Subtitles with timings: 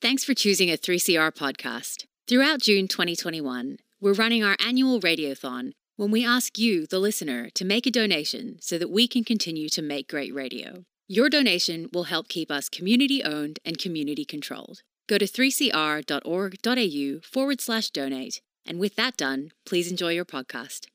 [0.00, 2.04] Thanks for choosing a 3CR podcast.
[2.28, 7.64] Throughout June 2021, we're running our annual Radiothon when we ask you, the listener, to
[7.64, 10.84] make a donation so that we can continue to make great radio.
[11.08, 14.82] Your donation will help keep us community owned and community controlled.
[15.08, 18.40] Go to 3cr.org.au forward slash donate.
[18.64, 20.86] And with that done, please enjoy your podcast.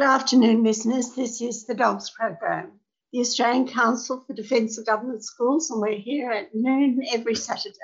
[0.00, 1.14] Good afternoon, listeners.
[1.14, 2.80] This is the DOGS program,
[3.12, 7.76] the Australian Council for Defence of Government Schools, and we're here at noon every Saturday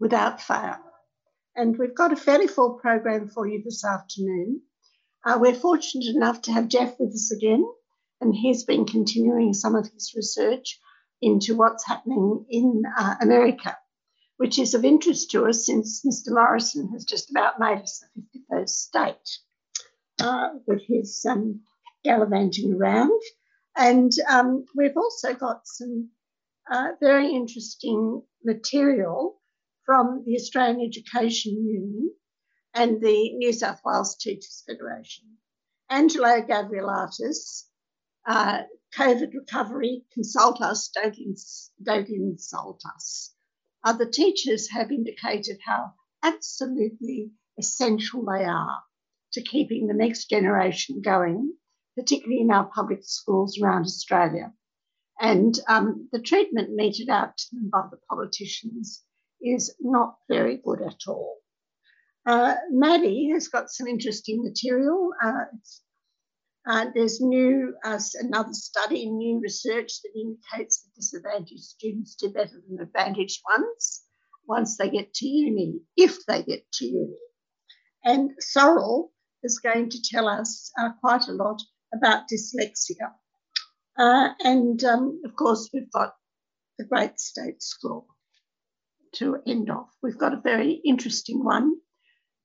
[0.00, 0.78] without fail.
[1.54, 4.62] And we've got a fairly full program for you this afternoon.
[5.22, 7.66] Uh, we're fortunate enough to have Jeff with us again,
[8.22, 10.80] and he's been continuing some of his research
[11.20, 13.76] into what's happening in uh, America,
[14.38, 16.32] which is of interest to us since Mr.
[16.32, 19.38] Morrison has just about made us the 51st state
[20.20, 21.60] uh, with his um,
[22.04, 23.20] gallivanting around.
[23.76, 26.10] And um, we've also got some
[26.70, 29.40] uh, very interesting material
[29.86, 32.10] from the Australian Education Union
[32.74, 35.24] and the New South Wales Teachers Federation.
[35.90, 37.64] Angelo Gavrielatos,
[38.26, 38.62] uh,
[38.96, 43.34] COVID recovery, consult us, don't, ins- don't insult us.
[43.84, 48.82] Other teachers have indicated how absolutely essential they are
[49.32, 51.52] to keeping the next generation going,
[51.96, 54.52] particularly in our public schools around Australia.
[55.20, 59.02] And um, the treatment meted out to them by the politicians
[59.40, 61.38] is not very good at all.
[62.24, 65.10] Uh, Maddie has got some interesting material.
[65.22, 65.44] Uh,
[66.64, 72.62] uh, there's new uh, another study, new research that indicates that disadvantaged students do better
[72.68, 74.02] than advantaged ones
[74.46, 77.16] once they get to uni, if they get to uni.
[78.04, 79.11] And Sorrel
[79.42, 81.60] is going to tell us uh, quite a lot
[81.94, 83.12] about dyslexia.
[83.98, 86.14] Uh, and um, of course, we've got
[86.78, 88.06] the Great State School
[89.14, 89.90] to end off.
[90.02, 91.74] We've got a very interesting one.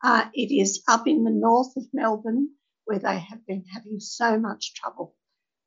[0.04, 2.50] Uh, it is up in the north of Melbourne,
[2.86, 5.16] where they have been having so much trouble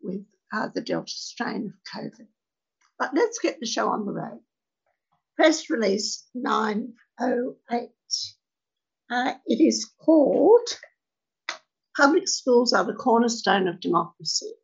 [0.03, 2.27] with uh, the Delta strain of COVID.
[2.99, 4.41] But let's get the show on the road.
[5.37, 7.91] Press release 908.
[9.11, 10.69] Uh, it is called
[12.01, 14.55] Public schools are the cornerstone of democracy.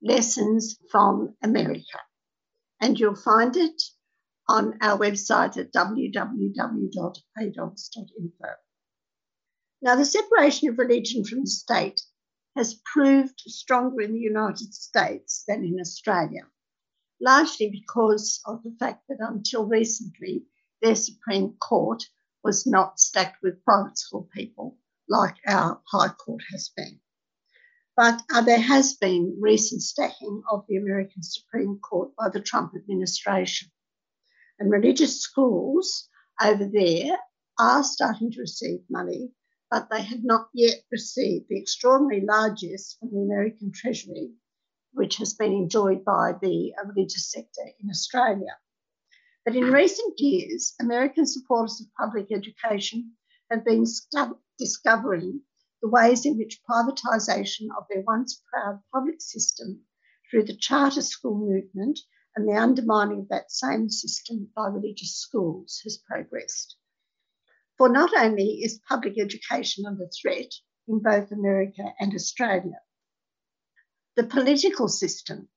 [0.00, 1.98] Lessons from America.
[2.80, 3.82] And you'll find it
[4.48, 8.48] on our website at www.adogs.info.
[9.82, 12.00] Now, the separation of religion from the state
[12.54, 16.46] has proved stronger in the United States than in Australia,
[17.20, 20.46] largely because of the fact that until recently,
[20.80, 22.04] their Supreme Court
[22.44, 23.64] was not stacked with
[23.96, 27.00] school people like our High Court has been.
[27.96, 32.72] But uh, there has been recent stacking of the American Supreme Court by the Trump
[32.74, 33.70] administration.
[34.58, 36.08] And religious schools
[36.42, 37.18] over there
[37.58, 39.30] are starting to receive money,
[39.70, 44.32] but they have not yet received the extraordinary largesse from the American Treasury,
[44.92, 48.56] which has been enjoyed by the uh, religious sector in Australia.
[49.44, 53.12] But in recent years, American supporters of public education
[53.50, 53.84] have been
[54.58, 55.42] discovering
[55.80, 59.80] the ways in which privatisation of their once proud public system
[60.30, 61.98] through the charter school movement
[62.34, 66.76] and the undermining of that same system by religious schools has progressed.
[67.76, 70.52] For not only is public education under threat
[70.86, 72.80] in both America and Australia,
[74.14, 75.48] the political system,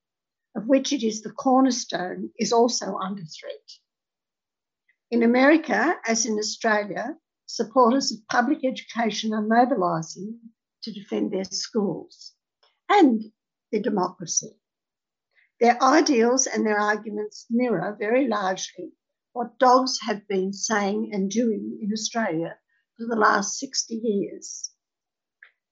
[0.55, 3.69] of which it is the cornerstone, is also under threat.
[5.11, 10.39] In America, as in Australia, supporters of public education are mobilising
[10.83, 12.33] to defend their schools
[12.89, 13.23] and
[13.71, 14.55] their democracy.
[15.59, 18.93] Their ideals and their arguments mirror very largely
[19.33, 22.57] what dogs have been saying and doing in Australia
[22.97, 24.71] for the last 60 years.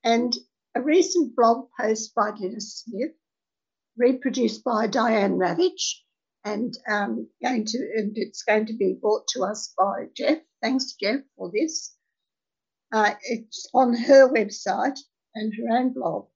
[0.04, 0.36] And
[0.76, 3.14] a recent blog post by Dennis Smith,
[3.96, 6.02] reproduced by Diane Ravitch,
[6.44, 10.40] and um, going to and it's going to be brought to us by Jeff.
[10.64, 11.94] Thanks, Jeff, for this.
[12.94, 14.98] Uh, it's on her website
[15.36, 16.28] and her own blog.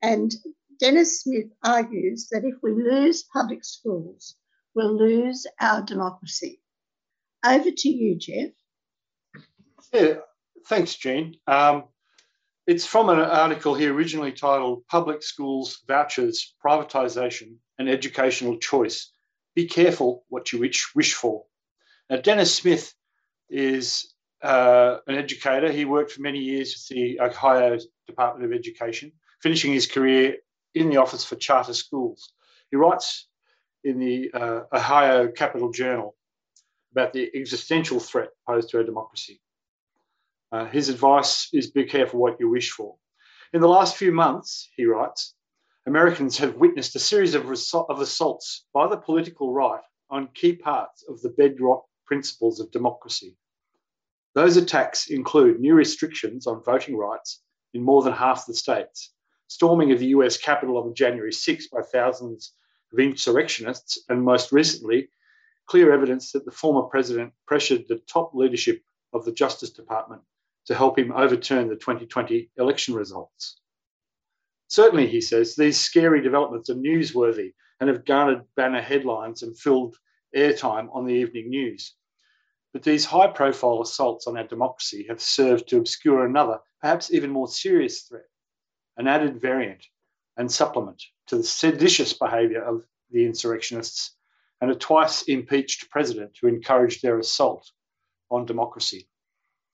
[0.00, 0.32] And
[0.78, 4.36] Dennis Smith argues that if we lose public schools,
[4.72, 6.60] we'll lose our democracy.
[7.44, 8.50] Over to you, Jeff.
[9.92, 10.14] Yeah,
[10.68, 11.34] thanks, Jean.
[11.48, 11.84] Um,
[12.68, 19.12] it's from an article here originally titled Public Schools, Vouchers, Privatisation and Educational Choice.
[19.56, 21.46] Be careful what you wish, wish for.
[22.08, 22.92] Now, Dennis Smith
[23.48, 24.12] is
[24.42, 25.70] uh, an educator.
[25.70, 29.12] He worked for many years with the Ohio Department of Education,
[29.42, 30.36] finishing his career
[30.74, 32.32] in the Office for Charter Schools.
[32.70, 33.28] He writes
[33.84, 36.14] in the uh, Ohio Capital Journal
[36.92, 39.40] about the existential threat posed to our democracy.
[40.52, 42.96] Uh, his advice is be careful what you wish for.
[43.52, 45.34] In the last few months, he writes,
[45.86, 51.04] Americans have witnessed a series of, of assaults by the political right on key parts
[51.08, 53.36] of the bedrock principles of democracy.
[54.34, 57.40] Those attacks include new restrictions on voting rights
[57.74, 59.12] in more than half the states,
[59.48, 62.52] storming of the US Capitol on January 6 by thousands
[62.92, 65.08] of insurrectionists, and most recently,
[65.66, 68.82] clear evidence that the former president pressured the top leadership
[69.12, 70.22] of the Justice Department
[70.66, 73.58] to help him overturn the 2020 election results.
[74.68, 79.96] Certainly, he says, these scary developments are newsworthy and have garnered banner headlines and filled
[80.34, 81.94] airtime on the evening news.
[82.72, 87.30] But these high profile assaults on our democracy have served to obscure another, perhaps even
[87.30, 88.28] more serious threat,
[88.96, 89.86] an added variant
[90.36, 94.14] and supplement to the seditious behaviour of the insurrectionists
[94.60, 97.70] and a twice impeached president who encouraged their assault
[98.30, 99.08] on democracy.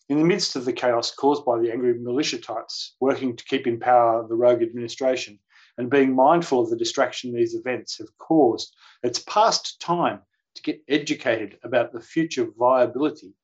[0.09, 3.67] In the midst of the chaos caused by the angry militia types working to keep
[3.67, 5.39] in power the rogue administration
[5.79, 10.21] and being mindful of the distraction these events have caused, it's past time
[10.55, 13.35] to get educated about the future viability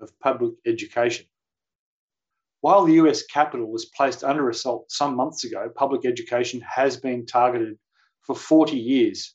[0.00, 1.26] of public education.
[2.60, 7.26] While the US Capitol was placed under assault some months ago, public education has been
[7.26, 7.78] targeted
[8.22, 9.34] for 40 years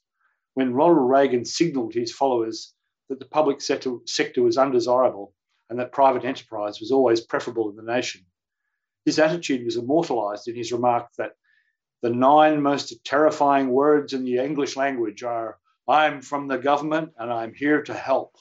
[0.55, 2.73] when Ronald Reagan signalled his followers
[3.07, 5.33] that the public sector, sector was undesirable
[5.69, 8.25] and that private enterprise was always preferable in the nation.
[9.05, 11.33] His attitude was immortalised in his remark that
[12.01, 15.57] the nine most terrifying words in the English language are
[15.89, 18.38] I'm from the government and I'm here to help.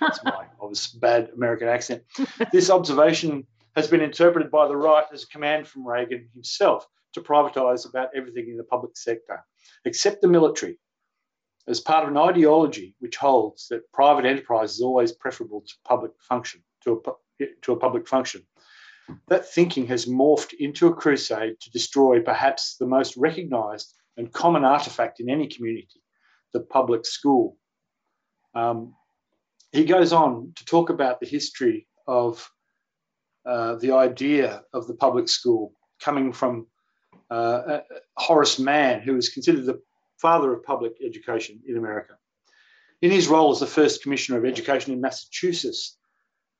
[0.00, 2.02] That's my obvious bad American accent.
[2.52, 7.22] This observation has been interpreted by the right as a command from Reagan himself to
[7.22, 9.44] privatise about everything in the public sector,
[9.84, 10.78] except the military,
[11.66, 16.12] as part of an ideology which holds that private enterprise is always preferable to public
[16.20, 17.02] function to
[17.40, 18.42] a, to a public function.
[19.28, 24.62] That thinking has morphed into a crusade to destroy perhaps the most recognised and common
[24.62, 26.02] artefact in any community,
[26.52, 27.56] the public school.
[28.54, 28.94] Um,
[29.72, 32.50] he goes on to talk about the history of
[33.46, 36.66] uh, the idea of the public school coming from
[37.30, 37.80] uh,
[38.16, 39.80] Horace Mann, who is considered the
[40.18, 42.14] father of public education in America.
[43.00, 45.96] In his role as the first Commissioner of Education in Massachusetts,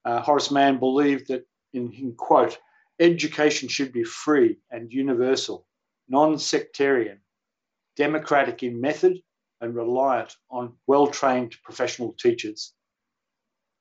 [0.04, 2.58] uh, Horace Mann believed that, in, in quote,
[2.98, 5.66] education should be free and universal,
[6.08, 7.20] non sectarian,
[7.96, 9.18] democratic in method,
[9.60, 12.72] and reliant on well trained professional teachers.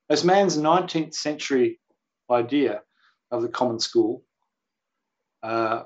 [0.10, 1.80] As Mann's 19th century
[2.30, 2.82] idea
[3.32, 4.24] of the common school,
[5.44, 5.84] uh,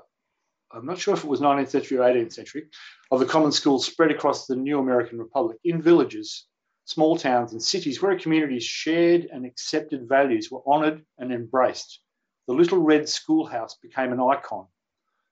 [0.71, 2.67] I'm not sure if it was 19th century or 18th century,
[3.11, 6.47] of the common school spread across the new American Republic in villages
[6.85, 11.99] small towns and cities where a community's shared and accepted values were honoured and embraced.
[12.47, 14.67] The little red schoolhouse became an icon,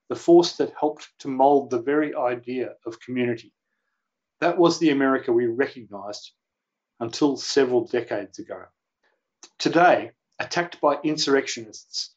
[0.08, 3.52] the force that helped to mould the very idea of community.
[4.42, 6.32] That was the America we recognised
[6.98, 8.64] until several decades ago.
[9.60, 12.16] Today, attacked by insurrectionists,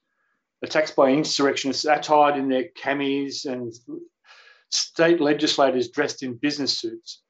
[0.63, 3.71] attacks by insurrectionists attired in their camis and
[4.71, 7.21] state legislators dressed in business suits,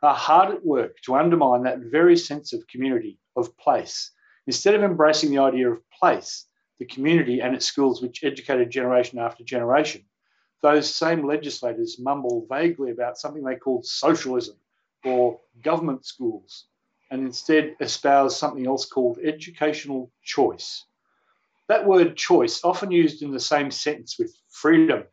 [0.00, 4.12] are hard at work to undermine that very sense of community, of place.
[4.46, 6.46] Instead of embracing the idea of place,
[6.78, 10.04] the community and its schools, which educated generation after generation,
[10.62, 14.56] those same legislators mumble vaguely about something they call socialism
[15.04, 16.66] or government schools,
[17.10, 20.84] and instead espouse something else called educational choice.
[21.68, 25.04] That word choice, often used in the same sentence with freedom,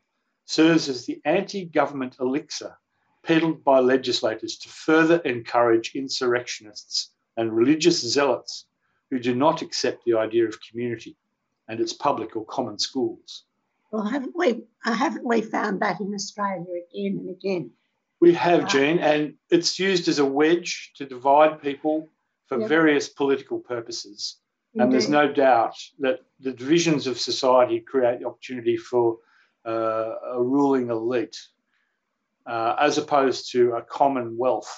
[0.46, 2.78] serves as the anti government elixir
[3.24, 8.66] peddled by legislators to further encourage insurrectionists and religious zealots
[9.10, 11.16] who do not accept the idea of community
[11.68, 13.46] and its public or common schools.
[13.94, 17.70] Well, haven't we, haven't we found that in Australia again and again?
[18.20, 22.10] We have, Jean, and it's used as a wedge to divide people
[22.48, 22.70] for Yep.
[22.70, 24.40] various political purposes.
[24.76, 29.20] And there's no doubt that the divisions of society create the opportunity for
[29.64, 31.38] uh, a ruling elite,
[32.48, 34.74] uh, as opposed to a common wealth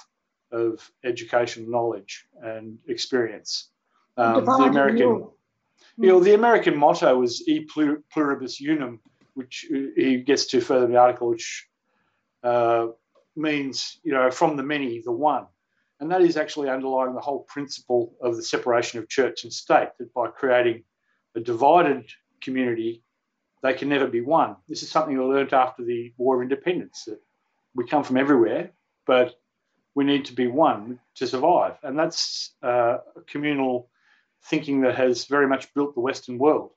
[0.52, 3.70] of education, knowledge, and experience.
[4.18, 5.30] Um, the American.
[5.98, 7.68] You know, the American motto was "E
[8.12, 9.00] pluribus unum,"
[9.34, 11.68] which uh, he gets to further in the article, which
[12.44, 12.88] uh,
[13.36, 15.46] means, you know, from the many, the one.
[16.00, 19.90] And that is actually underlying the whole principle of the separation of church and state,
[19.98, 20.84] that by creating
[21.36, 22.10] a divided
[22.42, 23.02] community,
[23.64, 24.58] they can never be one.
[24.68, 27.20] This is something we learnt after the War of Independence, that
[27.74, 28.72] we come from everywhere,
[29.06, 29.36] but
[29.96, 31.78] we need to be one to survive.
[31.82, 33.90] And that's uh, a communal
[34.50, 36.72] thinking that has very much built the Western world.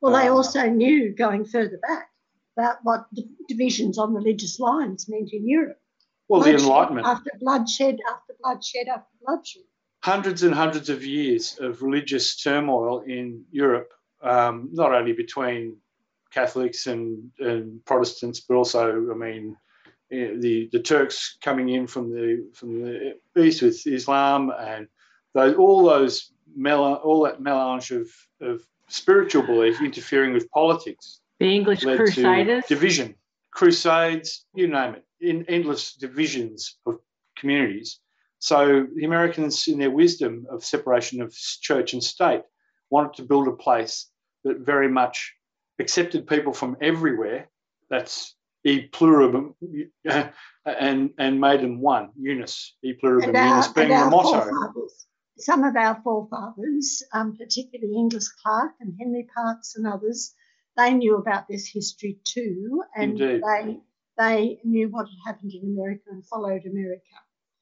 [0.00, 2.10] Well, they Uh, also knew going further back
[2.56, 3.06] about what
[3.48, 5.80] divisions on religious lines meant in Europe.
[6.28, 7.06] Well, the Enlightenment.
[7.06, 9.62] After bloodshed, after bloodshed, after bloodshed.
[10.02, 13.90] hundreds and hundreds of years of religious turmoil in Europe,
[14.22, 15.76] um, not only between
[16.30, 19.56] Catholics and, and Protestants, but also, I mean,
[20.12, 24.86] eh, the the Turks coming in from the from the east with Islam and
[25.34, 26.14] those all those
[26.58, 28.08] mel- all that melange of,
[28.40, 32.64] of spiritual belief interfering with politics The English led Crusaders.
[32.66, 33.14] to division,
[33.52, 36.98] crusades, you name it, in endless divisions of
[37.36, 38.00] communities.
[38.40, 42.42] So the Americans, in their wisdom of separation of church and state,
[42.90, 44.08] wanted to build a place
[44.44, 45.34] that very much
[45.78, 47.48] accepted people from everywhere.
[47.90, 48.34] That's
[48.64, 49.54] e pluribus,
[50.64, 54.70] and and made them one, unus, e pluribus And our, being the our motto.
[55.38, 60.34] Some of our forefathers, um, particularly Inglis Clark and Henry Parkes and others,
[60.76, 63.42] they knew about this history too, and Indeed.
[63.44, 63.80] they
[64.16, 67.02] they knew what had happened in America and followed America.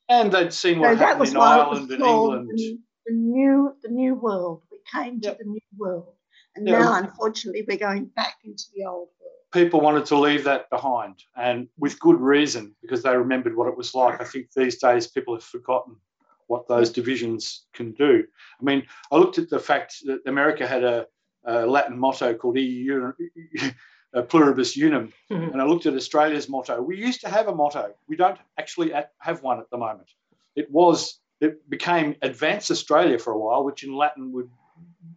[0.09, 2.49] And they'd seen So what that happened in Ireland and England.
[2.49, 4.62] the, the new the new world.
[4.71, 5.38] We came to Yep.
[5.38, 6.14] the new world,
[6.54, 6.78] and Yeah.
[6.78, 9.33] now unfortunately we're going back into the old world.
[9.52, 13.76] people wanted to leave that behind, and with good reason, because they remembered what it
[13.76, 14.21] was like.
[14.21, 15.97] I think these days people have forgotten
[16.47, 18.25] what those divisions can do.
[18.61, 21.07] I mean, I looked at the fact that America had a,
[21.45, 23.12] a Latin motto called EU,
[24.15, 25.53] uh, Pluribus Unum, Mhm.
[25.53, 26.81] and I looked at Australia's motto.
[26.81, 27.95] We used to have a motto.
[28.09, 30.09] We don't actually have one at the moment.
[30.55, 34.49] It was it became Advance Australia for a while, which in Latin would,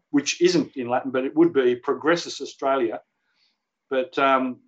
[0.10, 3.02] which isn't in Latin, but it would be Progressus Australia.
[3.90, 4.60] But um,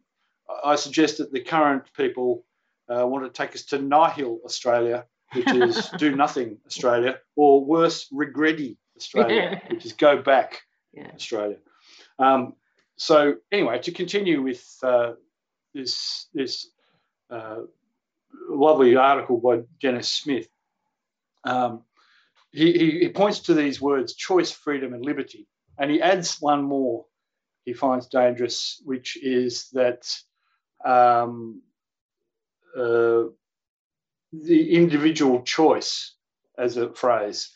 [0.63, 2.45] I suggest that the current people
[2.89, 8.07] uh, want to take us to Nihil Australia, which is do nothing Australia, or worse,
[8.13, 10.61] Regretti Australia, which is go back
[10.93, 11.11] Yeah.
[11.15, 11.57] Australia.
[12.19, 12.53] Um,
[12.97, 15.13] so anyway, to continue with uh,
[15.73, 16.69] this this
[17.29, 17.61] uh,
[18.49, 20.47] lovely article by Dennis Smith,
[21.43, 21.83] um,
[22.51, 25.47] he, he, he points to these words: choice, freedom, and liberty,
[25.77, 27.05] and he adds one more.
[27.65, 30.03] He finds dangerous, which is that
[30.85, 31.61] um,
[32.77, 33.23] uh,
[34.31, 36.15] the individual choice,
[36.57, 37.49] as a phrase.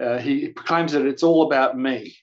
[0.00, 2.16] Uh, he proclaims that it's all about me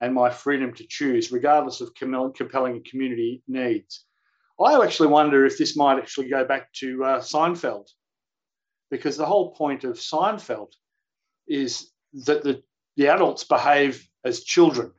[0.00, 4.04] and my freedom to choose, regardless of com- compelling community needs.
[4.60, 7.88] I actually wonder if this might actually go back to uh, Seinfeld,
[8.90, 10.72] because the whole point of Seinfeld
[11.48, 11.90] is
[12.26, 12.62] that the,
[12.96, 14.92] the adults behave as children,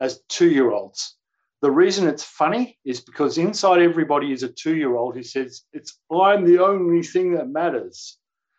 [0.00, 1.16] as two year olds.
[1.62, 5.62] The reason it's funny is because inside everybody is a two year old who says,
[5.72, 8.18] It's I'm the only thing that matters.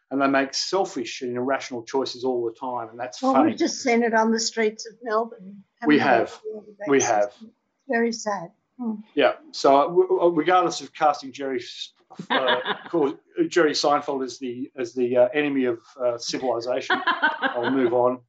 [0.10, 2.90] And they make selfish and irrational choices all the time.
[2.90, 3.50] And that's Well, funny.
[3.50, 5.64] we've just seen it on the streets of Melbourne.
[5.88, 6.40] We have.
[6.56, 7.34] on a daily We have.
[7.42, 7.52] It's
[7.90, 8.52] very sad.
[9.16, 9.34] Yeah.
[9.52, 11.62] So uh, w- regardless of casting Jerry,
[12.30, 12.58] uh,
[13.48, 18.20] Jerry Seinfeld as the as the uh, enemy of uh, civilization, I'll move on.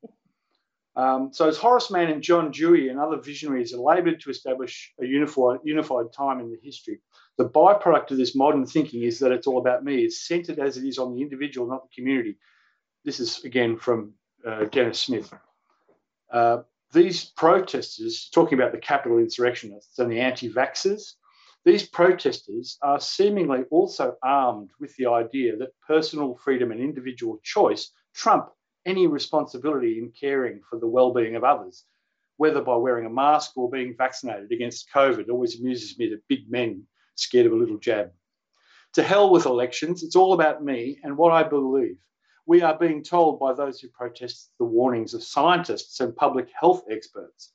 [0.97, 5.05] Um, so as Horace Mann and John Dewey and other visionaries laboured to establish a
[5.05, 7.01] unified unified time in the history,
[7.37, 10.05] the byproduct of this modern thinking is that it's all about me.
[10.05, 12.37] It's centred as it is on the individual, not the community.
[13.05, 14.15] This is again from
[14.47, 15.33] uh, Dennis Smith.
[16.33, 16.59] Uh,
[16.93, 21.15] these protesters, talking about the capital insurrectionists and the anti vaxxers,
[21.65, 27.91] these protesters are seemingly also armed with the idea that personal freedom and individual choice
[28.15, 28.51] trump
[28.87, 31.85] any responsibility in caring for the well-being of others,
[32.37, 35.21] whether by wearing a mask or being vaccinated against COVID.
[35.21, 38.13] It always amuses me that big men scared of a little jab.
[38.95, 41.99] To hell with elections, it's all about me and what I believe.
[42.47, 46.83] We are being told by those who protest the warnings of scientists and public health
[46.91, 47.53] experts.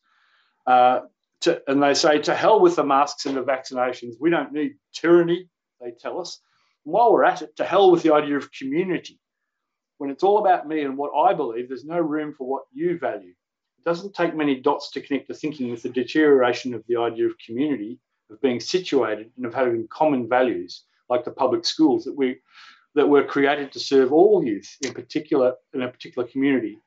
[0.65, 1.01] Uh,
[1.41, 4.15] to, and they say, to hell with the masks and the vaccinations.
[4.19, 5.47] We don't need tyranny,
[5.79, 6.41] they tell us.
[6.85, 9.19] And while we're at it, to hell with the idea of community.
[9.99, 12.97] When it's all about me and what I believe, there's no room for what you
[12.97, 13.33] value.
[13.77, 17.27] It doesn't take many dots to connect the thinking with the deterioration of the idea
[17.27, 17.99] of community,
[18.31, 22.37] of being situated and of having common values, like the public schools that we
[22.95, 26.79] that were created to serve all youth, in particular in a particular community.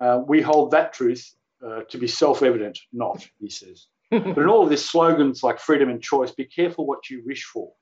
[0.00, 1.34] Uh, we hold that truth
[1.66, 3.86] uh, to be self-evident, not, he says.
[4.10, 7.44] but in all of this slogans like freedom and choice, be careful what you wish
[7.44, 7.72] for.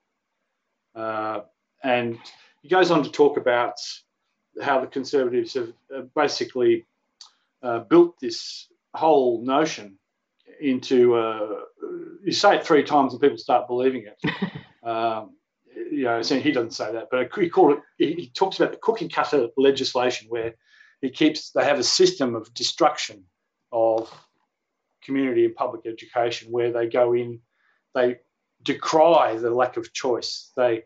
[0.95, 1.41] Uh,
[1.85, 2.19] and
[2.63, 3.75] he goes on to talk about
[4.61, 5.73] how the Conservatives have
[6.15, 6.87] basically
[7.63, 9.99] uh, built this whole notion
[10.61, 11.61] into, uh,
[12.25, 14.31] you say it three times and people start believing it.
[14.87, 15.37] um,
[15.91, 18.17] you know, he doesn't say that, but he called it.
[18.17, 20.55] He talks about the cookie cutter legislation, where
[21.01, 23.25] he keeps they have a system of destruction
[23.71, 24.13] of
[25.05, 27.41] community and public education, where they go in,
[27.95, 28.19] they
[28.63, 30.51] decry the lack of choice.
[30.57, 30.85] They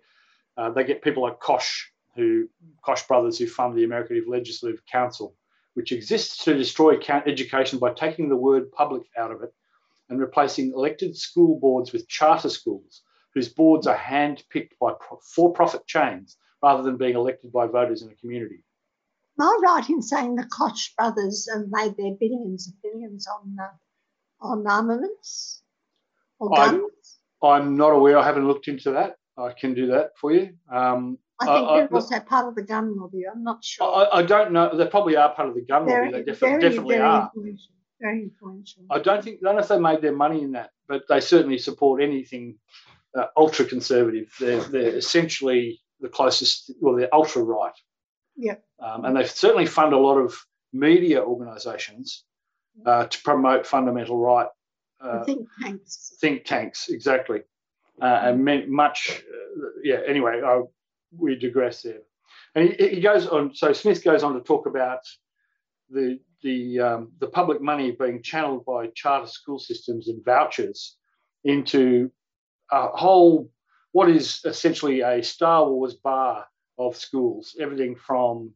[0.56, 2.49] uh, they get people like Koch, who
[2.85, 5.37] Koch brothers, who fund the American Legislative Council,
[5.75, 9.52] which exists to destroy education by taking the word public out of it
[10.08, 13.02] and replacing elected school boards with charter schools,
[13.35, 14.92] whose boards are hand-picked by
[15.35, 18.64] for-profit chains rather than being elected by voters in a community.
[19.38, 23.56] Am I right in saying the Koch brothers have made their billions and billions on
[23.61, 23.68] uh,
[24.40, 25.62] on armaments
[26.38, 26.80] or guns?
[27.42, 28.16] I'm, I'm not aware.
[28.16, 29.16] I haven't looked into that.
[29.37, 30.54] I can do that for you.
[30.73, 33.25] Um, I think I, they're also part of the gun lobby.
[33.31, 33.87] I'm not sure.
[33.87, 34.76] I, I, don't know.
[34.76, 36.12] They probably are part of the gun lobby.
[36.12, 37.31] They def- very, definitely very are.
[37.35, 37.73] Influential.
[38.00, 38.83] Very influential.
[38.90, 39.40] I don't think.
[39.43, 42.57] I don't know if they made their money in that, but they certainly support anything
[43.16, 44.35] uh, ultra conservative.
[44.40, 46.73] They're, they're essentially the closest.
[46.81, 47.75] Well, they're ultra right.
[48.37, 48.57] Yeah.
[48.81, 50.37] Um, and they certainly fund a lot of
[50.73, 52.25] media organisations
[52.85, 54.49] uh, to promote fundamental right.
[55.00, 56.16] Uh, think tanks.
[56.21, 57.40] Think tanks, exactly.
[58.00, 60.00] Uh, and much, uh, yeah.
[60.07, 60.40] Anyway,
[61.17, 62.03] we digress there.
[62.55, 63.55] And he, he, goes on.
[63.55, 65.01] So Smith goes on to talk about
[65.91, 70.97] the the um, the public money being channeled by charter school systems and vouchers
[71.45, 72.11] into
[72.71, 73.51] a whole
[73.92, 76.47] what is essentially a Star Wars bar
[76.79, 78.53] of schools, everything from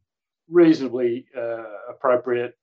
[0.49, 2.55] reasonably uh, appropriate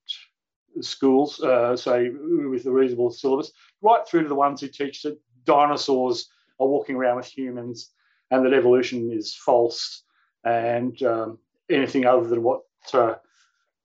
[0.81, 3.51] schools, uh, say with a reasonable syllabus,
[3.83, 6.29] right through to the ones who teach that dinosaurs
[6.61, 7.91] are walking around with humans
[8.31, 10.03] and that evolution is false
[10.45, 11.39] and um,
[11.71, 12.63] anything other than what
[12.93, 13.15] uh,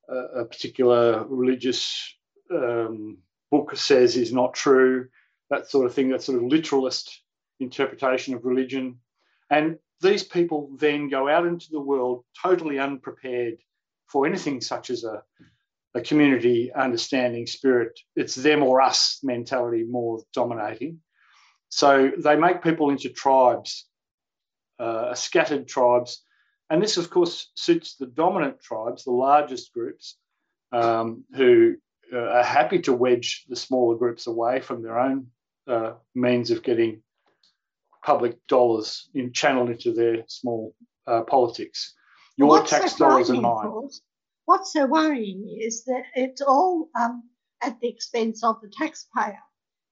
[0.10, 2.15] a particular religious
[2.51, 3.17] um,
[3.51, 5.08] book says is not true,
[5.49, 7.21] that sort of thing, that sort of literalist
[7.60, 8.99] interpretation of religion.
[9.49, 13.58] And these people then go out into the world totally unprepared
[14.08, 15.23] for anything such as a,
[15.95, 17.99] a community understanding spirit.
[18.15, 20.99] It's them or us mentality more dominating.
[21.69, 23.88] So they make people into tribes,
[24.80, 26.24] uh, scattered tribes.
[26.70, 30.18] And this, of course, suits the dominant tribes, the largest groups,
[30.72, 31.76] um, who
[32.12, 35.28] uh, are happy to wedge the smaller groups away from their own
[35.68, 37.02] uh, means of getting
[38.04, 40.76] public dollars in, channeled into their small
[41.08, 41.94] uh, politics.
[42.38, 43.90] Your What's tax so dollars and mine.
[44.46, 47.24] What's so worrying is that it's all um,
[47.62, 49.40] at the expense of the taxpayer.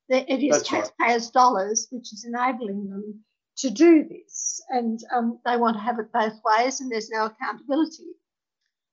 [0.09, 1.33] That it is That's taxpayers' right.
[1.33, 3.21] dollars which is enabling them
[3.57, 7.25] to do this, and um, they want to have it both ways, and there's no
[7.25, 8.15] accountability.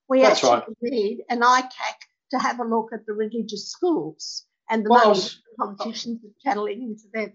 [0.08, 0.68] We That's actually right.
[0.68, 1.96] agreed an ICAC
[2.30, 6.34] to have a look at the religious schools and the well, money was, politicians are
[6.42, 7.32] channeling into them.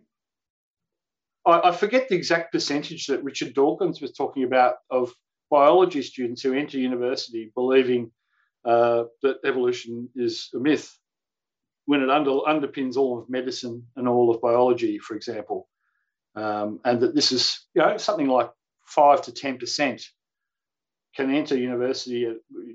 [1.45, 5.13] I, I forget the exact percentage that Richard Dawkins was talking about of
[5.49, 8.12] biology students who enter university believing
[8.65, 10.97] uh, that evolution is a myth
[11.86, 15.67] when it under, underpins all of medicine and all of biology, for example,
[16.36, 18.52] um, and that this is you know something like
[18.86, 20.04] five to ten percent
[21.15, 22.28] can enter university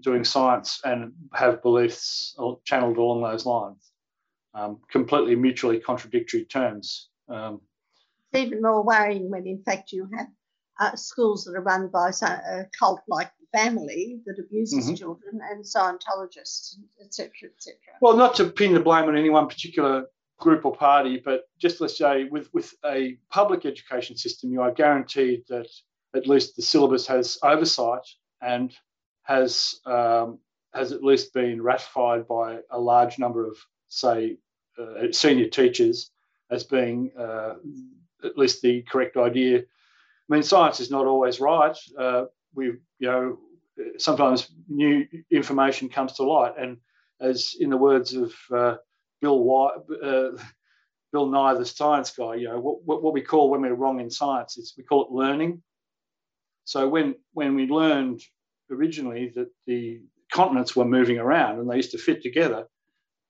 [0.02, 3.90] doing science and have beliefs channeled along those lines,
[4.54, 7.08] um, completely mutually contradictory terms.
[7.28, 7.60] Um,
[8.32, 10.28] it's even more worrying when, in fact, you have
[10.80, 14.94] uh, schools that are run by a cult like family that abuses mm-hmm.
[14.94, 17.76] children and Scientologists, etc., etc.
[18.00, 20.06] Well, not to pin the blame on any one particular
[20.38, 24.72] group or party, but just let's say with, with a public education system, you are
[24.72, 25.68] guaranteed that
[26.14, 28.06] at least the syllabus has oversight
[28.40, 28.74] and
[29.22, 30.38] has um,
[30.74, 33.56] has at least been ratified by a large number of,
[33.88, 34.36] say,
[34.78, 36.10] uh, senior teachers
[36.50, 37.54] as being uh,
[38.24, 39.58] at least the correct idea.
[39.58, 39.62] I
[40.28, 41.76] mean, science is not always right.
[41.98, 42.24] Uh,
[42.54, 42.66] we,
[42.98, 43.38] you know,
[43.98, 46.78] sometimes new information comes to light, and
[47.20, 48.76] as in the words of uh,
[49.20, 50.30] Bill White, uh,
[51.12, 54.10] Bill Nye, the science guy, you know, what, what, we call when we're wrong in
[54.10, 55.62] science is we call it learning.
[56.64, 58.20] So when when we learned
[58.70, 62.66] originally that the continents were moving around and they used to fit together,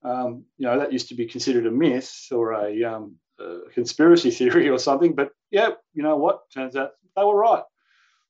[0.03, 4.31] um, you know that used to be considered a myth or a, um, a, conspiracy
[4.39, 5.15] theory or something.
[5.15, 6.51] But yeah, you know what?
[6.53, 7.63] Turns out they were right.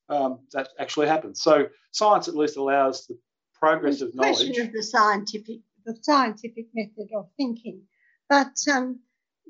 [0.09, 1.37] Um, that actually happened.
[1.37, 3.17] So science at least allows the
[3.53, 4.37] progress of knowledge.
[4.37, 5.59] Question of the scientific
[6.01, 7.83] scientific method of thinking,
[8.27, 8.99] but um,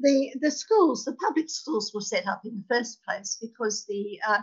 [0.01, 4.19] the the schools, the public schools, were set up in the first place because the
[4.27, 4.41] uh,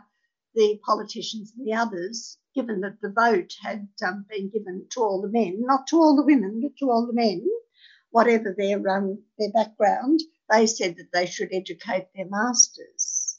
[0.55, 5.23] the politicians and the others, given that the vote had um, been given to all
[5.23, 7.47] the men, not to all the women, but to all the men,
[8.11, 13.39] whatever their um, their background, they said that they should educate their masters.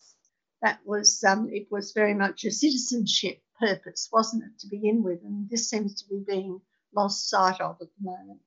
[0.61, 5.21] That was um, it was very much a citizenship purpose, wasn't it, to begin with?
[5.23, 6.61] And this seems to be being
[6.95, 8.41] lost sight of at the moment.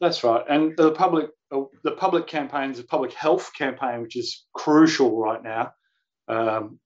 [0.00, 5.18] That's right, and the public the public campaigns, the public health campaign, which is crucial
[5.18, 5.72] right now.
[6.28, 6.78] Um,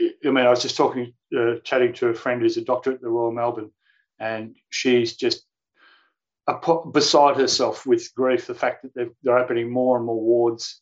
[0.00, 3.00] I mean, I was just talking, uh, chatting to a friend who's a doctor at
[3.00, 3.70] the Royal Melbourne,
[4.18, 5.44] and she's just
[6.92, 8.46] beside herself with grief.
[8.46, 10.80] The fact that they're opening more and more wards,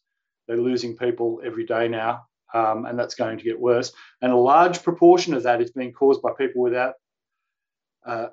[0.48, 3.92] they're losing people every day now, um, and that's going to get worse.
[4.20, 6.94] And a large proportion of that is being caused by people without
[8.04, 8.28] uh,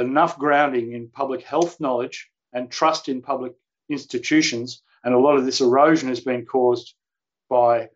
[0.00, 3.52] enough grounding in public health knowledge and trust in public
[3.90, 4.82] institutions.
[5.02, 6.94] And a lot of this erosion has been caused
[7.50, 7.90] by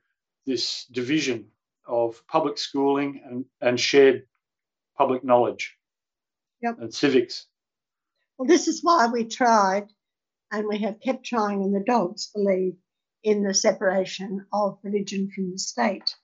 [0.45, 1.47] this division
[1.87, 4.27] of public schooling and, and shared
[4.97, 5.77] public knowledge
[6.61, 6.77] yep.
[6.79, 7.47] and civics.
[8.37, 9.89] Well, this is why we tried
[10.53, 12.75] and we have kept trying, and the dogs believe
[13.23, 16.15] in the separation of religion from the state.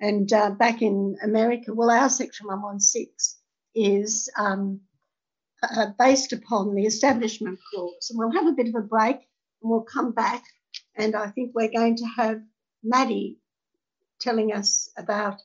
[0.00, 3.08] And uh, back in America, well, our Section 116
[3.74, 4.80] is um,
[5.62, 8.10] uh, based upon the Establishment Clause.
[8.10, 10.44] And we'll have a bit of a break and we'll come back.
[10.96, 12.40] And I think we're going to have
[12.82, 13.38] Maddie
[14.20, 15.40] telling us about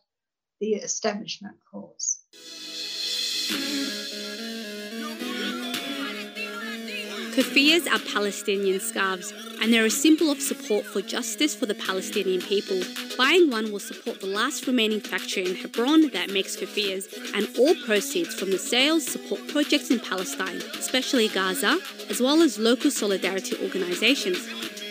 [0.59, 2.19] the Establishment Clause.
[7.33, 12.41] Keffiyehs are Palestinian scarves, and they're a symbol of support for justice for the Palestinian
[12.41, 12.79] people.
[13.17, 17.75] Buying one will support the last remaining factory in Hebron that makes keffiyehs, and all
[17.85, 21.77] proceeds from the sales support projects in Palestine, especially Gaza,
[22.09, 24.39] as well as local solidarity organizations.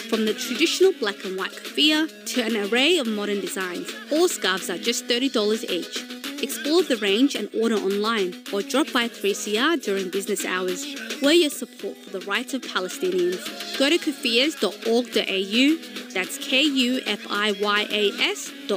[0.08, 4.70] From the traditional black and white keffiyeh to an array of modern designs, all scarves
[4.70, 6.04] are just $30 each.
[6.42, 10.84] Explore the range and order online or drop by 3CR during business hours.
[11.22, 13.38] We're your support for the rights of Palestinians.
[13.78, 18.76] Go to kufiyas.org.au, that's K U F I Y A S.org.au,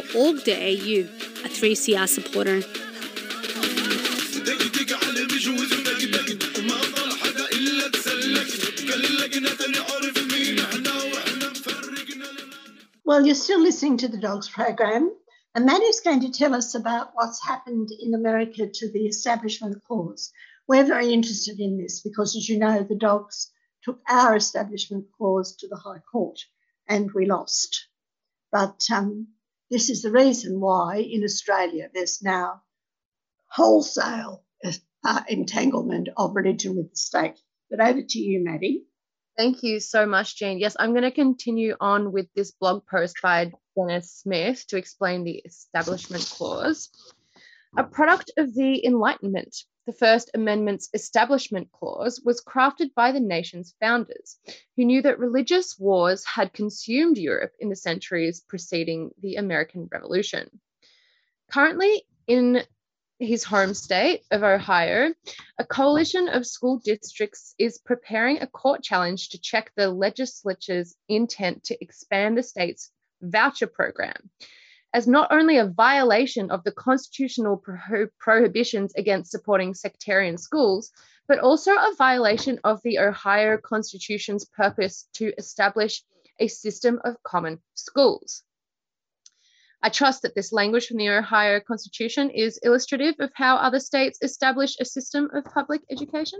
[0.52, 2.62] a 3CR supporter.
[13.06, 15.12] Well, you're still listening to the Dogs program.
[15.54, 20.32] And Maddie's going to tell us about what's happened in America to the Establishment Clause.
[20.68, 23.52] We're very interested in this because, as you know, the dogs
[23.84, 26.40] took our Establishment Clause to the High Court
[26.88, 27.88] and we lost.
[28.52, 29.28] But um,
[29.70, 32.62] this is the reason why in Australia there's now
[33.50, 34.44] wholesale
[35.06, 37.40] uh, entanglement of religion with the state.
[37.70, 38.86] But over to you, Maddie.
[39.38, 40.60] Thank you so much, Jean.
[40.60, 45.24] Yes, I'm going to continue on with this blog post by Dennis Smith to explain
[45.24, 46.90] the Establishment Clause.
[47.78, 53.76] A product of the Enlightenment, the First Amendment's Establishment Clause was crafted by the nation's
[53.82, 54.40] founders,
[54.78, 60.62] who knew that religious wars had consumed Europe in the centuries preceding the American Revolution.
[61.52, 62.64] Currently, in
[63.20, 65.14] his home state of Ohio,
[65.60, 71.66] a coalition of school districts is preparing a court challenge to check the legislature's intent
[71.66, 72.90] to expand the state's
[73.22, 74.30] voucher program
[74.96, 80.90] as not only a violation of the constitutional pro- prohibitions against supporting sectarian schools,
[81.28, 86.02] but also a violation of the Ohio Constitution's purpose to establish
[86.40, 88.44] a system of common schools.
[89.84, 94.20] I trust that this language from the Ohio Constitution is illustrative of how other states
[94.22, 96.40] establish a system of public education.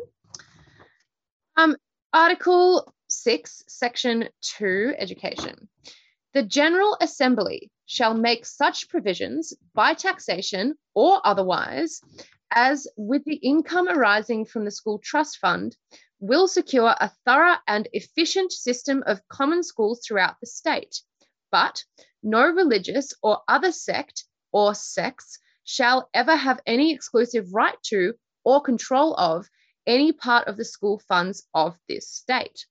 [1.58, 1.76] Um,
[2.14, 5.68] Article 6, Section 2, Education.
[6.34, 12.02] The General Assembly shall make such provisions by taxation or otherwise
[12.52, 15.76] as, with the income arising from the school trust fund,
[16.20, 21.02] will secure a thorough and efficient system of common schools throughout the state.
[21.52, 21.84] But
[22.24, 28.62] no religious or other sect or sects shall ever have any exclusive right to or
[28.62, 29.50] control of
[29.86, 32.66] any part of the school funds of this state.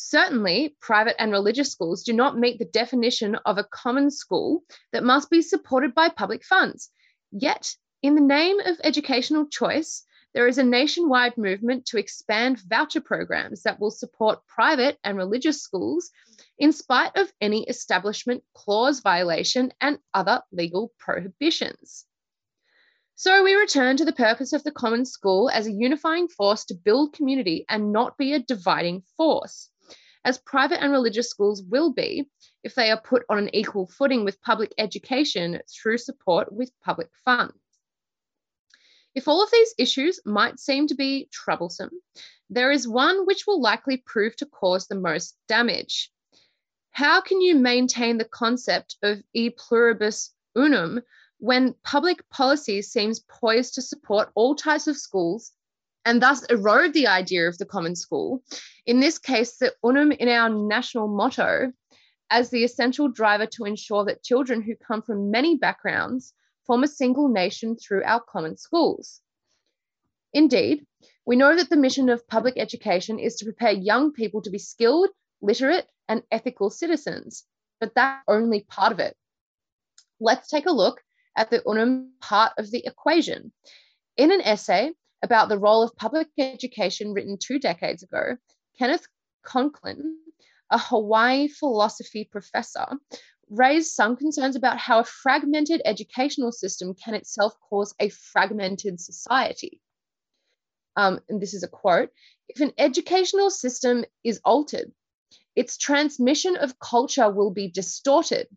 [0.00, 5.02] Certainly, private and religious schools do not meet the definition of a common school that
[5.02, 6.88] must be supported by public funds.
[7.32, 13.00] Yet, in the name of educational choice, there is a nationwide movement to expand voucher
[13.00, 16.12] programs that will support private and religious schools
[16.58, 22.06] in spite of any establishment clause violation and other legal prohibitions.
[23.16, 26.74] So we return to the purpose of the common school as a unifying force to
[26.76, 29.70] build community and not be a dividing force,
[30.28, 32.28] as private and religious schools will be
[32.62, 37.08] if they are put on an equal footing with public education through support with public
[37.24, 37.54] funds.
[39.14, 41.92] If all of these issues might seem to be troublesome,
[42.50, 46.12] there is one which will likely prove to cause the most damage.
[46.90, 51.00] How can you maintain the concept of e pluribus unum
[51.38, 55.52] when public policy seems poised to support all types of schools
[56.08, 58.42] and thus erode the idea of the common school,
[58.86, 61.70] in this case, the unum in our national motto,
[62.30, 66.32] as the essential driver to ensure that children who come from many backgrounds
[66.66, 69.20] form a single nation through our common schools.
[70.32, 70.86] Indeed,
[71.26, 74.58] we know that the mission of public education is to prepare young people to be
[74.58, 75.10] skilled,
[75.42, 77.44] literate, and ethical citizens,
[77.80, 79.14] but that's only part of it.
[80.20, 81.02] Let's take a look
[81.36, 83.52] at the unum part of the equation.
[84.16, 88.36] In an essay about the role of public education written two decades ago,
[88.78, 89.06] Kenneth
[89.44, 90.16] Conklin,
[90.70, 92.86] a Hawaii philosophy professor,
[93.50, 99.80] raised some concerns about how a fragmented educational system can itself cause a fragmented society.
[100.96, 102.10] Um, and this is a quote
[102.48, 104.90] if an educational system is altered,
[105.54, 108.48] its transmission of culture will be distorted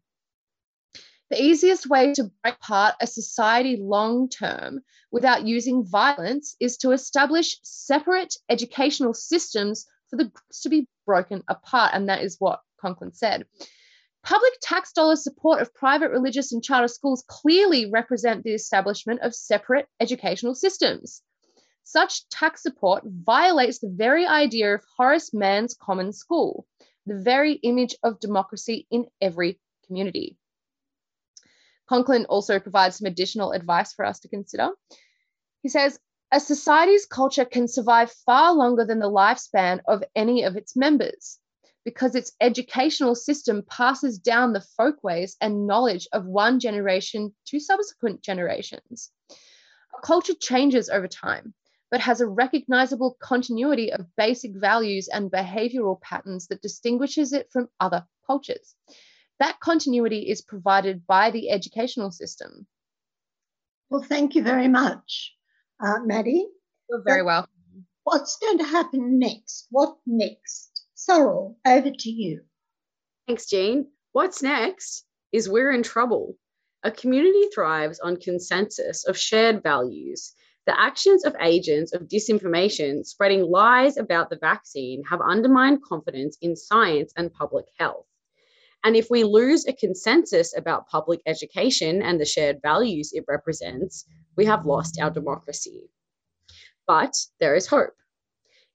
[1.31, 6.91] the easiest way to break apart a society long term without using violence is to
[6.91, 11.91] establish separate educational systems for the groups to be broken apart.
[11.93, 13.45] And that is what Conklin said.
[14.23, 19.33] Public tax dollar support of private religious and charter schools clearly represent the establishment of
[19.33, 21.21] separate educational systems.
[21.85, 26.67] Such tax support violates the very idea of Horace Mann's common school,
[27.05, 30.37] the very image of democracy in every community.
[31.91, 34.69] Conklin also provides some additional advice for us to consider.
[35.61, 35.99] He says,
[36.31, 41.37] a society's culture can survive far longer than the lifespan of any of its members
[41.83, 48.21] because its educational system passes down the folkways and knowledge of one generation to subsequent
[48.21, 49.11] generations.
[49.29, 51.53] A culture changes over time,
[51.89, 57.67] but has a recognizable continuity of basic values and behavioral patterns that distinguishes it from
[57.81, 58.75] other cultures
[59.41, 62.67] that continuity is provided by the educational system.
[63.89, 65.35] Well, thank you very much,
[65.83, 66.47] uh, Maddie.
[66.89, 67.47] You're very well.
[68.03, 69.67] What's going to happen next?
[69.71, 70.85] What next?
[70.93, 72.41] Sorrel, over to you.
[73.27, 73.87] Thanks, Jean.
[74.11, 76.35] What's next is we're in trouble.
[76.83, 80.33] A community thrives on consensus of shared values.
[80.67, 86.55] The actions of agents of disinformation spreading lies about the vaccine have undermined confidence in
[86.55, 88.05] science and public health.
[88.83, 94.05] And if we lose a consensus about public education and the shared values it represents,
[94.35, 95.89] we have lost our democracy.
[96.87, 97.93] But there is hope.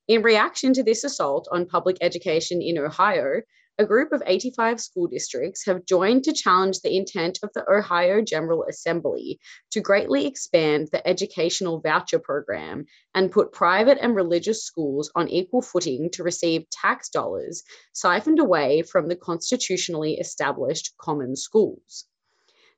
[0.07, 3.42] In reaction to this assault on public education in Ohio,
[3.79, 8.23] a group of 85 school districts have joined to challenge the intent of the Ohio
[8.23, 9.39] General Assembly
[9.73, 15.61] to greatly expand the educational voucher program and put private and religious schools on equal
[15.61, 22.07] footing to receive tax dollars siphoned away from the constitutionally established common schools.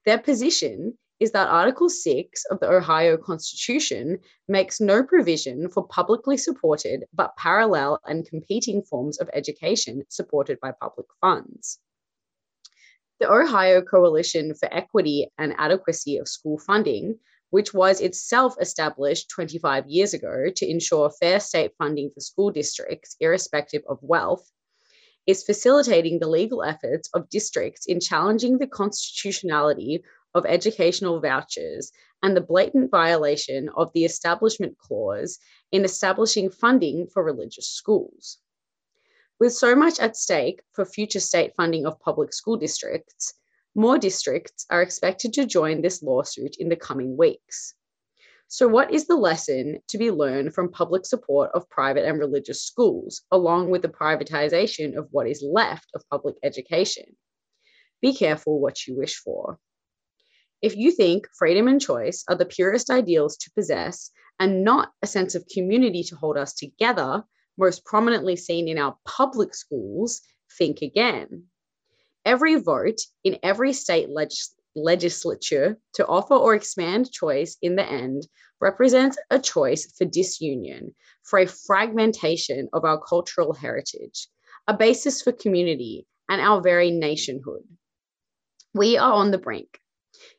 [0.04, 6.36] Their position is that Article 6 of the Ohio Constitution makes no provision for publicly
[6.36, 11.80] supported but parallel and competing forms of education supported by public funds.
[13.18, 17.18] The Ohio Coalition for Equity and Adequacy of School Funding,
[17.50, 23.16] which was itself established 25 years ago to ensure fair state funding for school districts,
[23.18, 24.48] irrespective of wealth,
[25.26, 32.36] is facilitating the legal efforts of districts in challenging the constitutionality of educational vouchers and
[32.36, 35.38] the blatant violation of the Establishment Clause
[35.72, 38.38] in establishing funding for religious schools.
[39.40, 43.34] With so much at stake for future state funding of public school districts,
[43.74, 47.74] more districts are expected to join this lawsuit in the coming weeks.
[48.48, 52.62] So, what is the lesson to be learned from public support of private and religious
[52.62, 57.14] schools, along with the privatization of what is left of public education?
[58.00, 59.58] Be careful what you wish for.
[60.60, 65.06] If you think freedom and choice are the purest ideals to possess and not a
[65.06, 67.24] sense of community to hold us together,
[67.56, 70.20] most prominently seen in our public schools,
[70.58, 71.44] think again.
[72.24, 78.26] Every vote in every state legis- legislature to offer or expand choice in the end
[78.60, 84.28] represents a choice for disunion, for a fragmentation of our cultural heritage,
[84.66, 87.62] a basis for community and our very nationhood.
[88.74, 89.80] We are on the brink.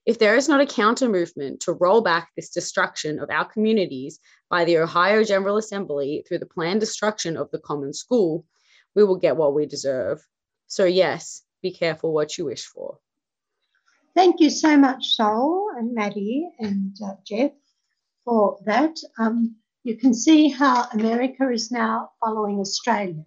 [0.06, 4.20] If there is not a counter movement to roll back this destruction of our communities
[4.50, 8.46] by the Ohio General Assembly through the planned destruction of the common school,
[8.96, 10.26] we will get what we deserve.
[10.68, 13.00] So, yes, be careful what you wish for.
[14.16, 17.52] Thank you so much, Sol and Maddie and uh, Jeff,
[18.26, 18.98] for that.
[19.18, 23.24] Um, you can see how America is now following Australia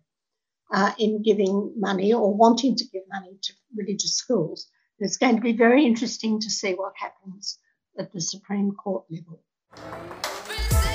[0.73, 4.69] uh, in giving money or wanting to give money to religious schools.
[5.03, 7.59] It's going to be very interesting to see what happens
[7.99, 9.41] at the Supreme Court level.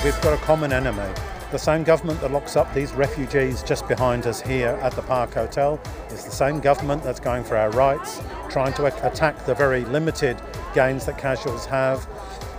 [0.02, 1.14] We've got a common enemy.
[1.52, 5.34] The same government that locks up these refugees just behind us here at the Park
[5.34, 5.78] Hotel
[6.10, 10.42] is the same government that's going for our rights, trying to attack the very limited
[10.74, 12.08] gains that casuals have.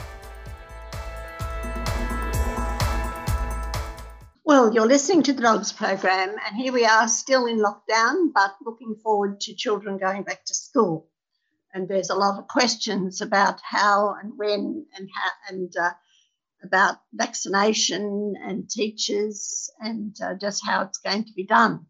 [4.43, 8.55] Well, you're listening to the Dogs program, and here we are still in lockdown, but
[8.65, 11.07] looking forward to children going back to school
[11.73, 15.91] and there's a lot of questions about how and when and how and uh,
[16.63, 21.85] about vaccination and teachers and uh, just how it's going to be done.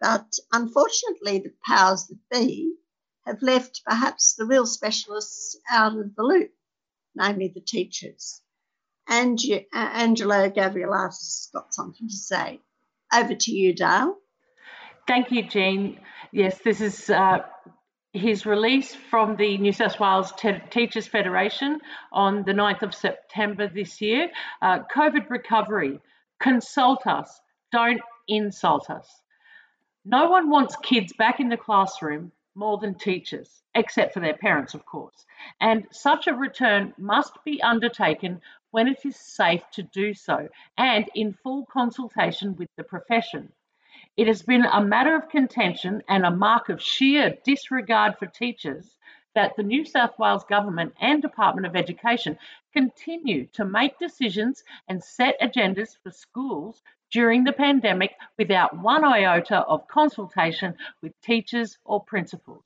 [0.00, 2.74] But unfortunately, the powers that be
[3.26, 6.50] have left perhaps the real specialists out of the loop,
[7.14, 8.40] namely the teachers.
[9.08, 12.60] And uh, Angelo Gavrielatos got something to say.
[13.14, 14.16] Over to you, Dale.
[15.06, 16.00] Thank you, Jean.
[16.32, 17.38] Yes, this is uh,
[18.12, 21.80] his release from the New South Wales Te- Teachers Federation
[22.12, 24.28] on the 9th of September this year.
[24.60, 26.00] Uh, COVID recovery,
[26.40, 29.08] consult us, don't insult us.
[30.08, 34.72] No one wants kids back in the classroom more than teachers, except for their parents,
[34.72, 35.26] of course.
[35.60, 38.40] And such a return must be undertaken
[38.70, 43.52] when it is safe to do so and in full consultation with the profession.
[44.16, 48.96] It has been a matter of contention and a mark of sheer disregard for teachers
[49.34, 52.38] that the New South Wales Government and Department of Education
[52.72, 59.58] continue to make decisions and set agendas for schools during the pandemic without one iota
[59.58, 62.64] of consultation with teachers or principals.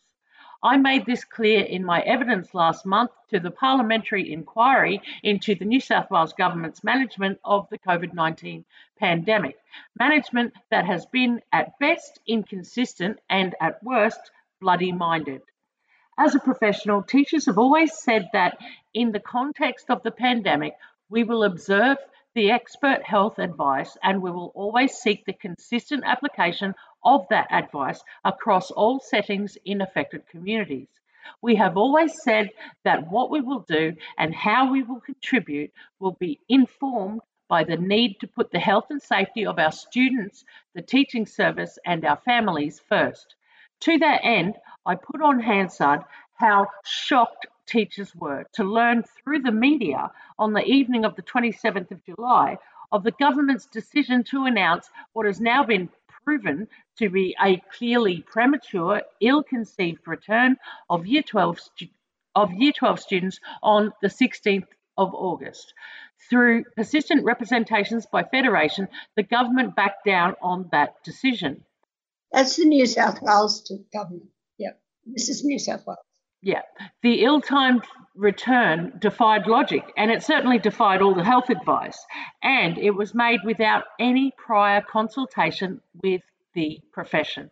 [0.63, 5.65] I made this clear in my evidence last month to the parliamentary inquiry into the
[5.65, 8.67] New South Wales Government's management of the COVID 19
[8.99, 9.57] pandemic.
[9.99, 14.21] Management that has been at best inconsistent and at worst
[14.61, 15.41] bloody minded.
[16.19, 18.59] As a professional, teachers have always said that
[18.93, 20.75] in the context of the pandemic,
[21.09, 21.97] we will observe
[22.35, 28.03] the expert health advice and we will always seek the consistent application of that advice
[28.25, 30.89] across all settings in affected communities.
[31.43, 32.51] We have always said
[32.85, 37.77] that what we will do and how we will contribute will be informed by the
[37.77, 42.17] need to put the health and safety of our students, the teaching service, and our
[42.25, 43.35] families first.
[43.81, 44.55] To that end,
[44.87, 46.03] I put on Hansard
[46.35, 51.91] how shocked teachers were to learn through the media on the evening of the 27th
[51.91, 52.59] of July
[52.93, 55.89] of the government's decision to announce what has now been
[56.25, 60.57] proven to be a clearly premature, ill-conceived return
[60.89, 61.61] of Year 12
[62.35, 65.73] of Year 12 students on the 16th of August.
[66.29, 71.65] Through persistent representations by Federation, the government backed down on that decision.
[72.33, 74.31] That's the New South Wales government.
[74.59, 75.99] Yep, this is New South Wales.
[76.43, 76.63] Yeah,
[77.03, 77.85] the ill timed
[78.15, 82.07] return defied logic, and it certainly defied all the health advice.
[82.43, 86.23] And it was made without any prior consultation with
[86.55, 87.51] the profession.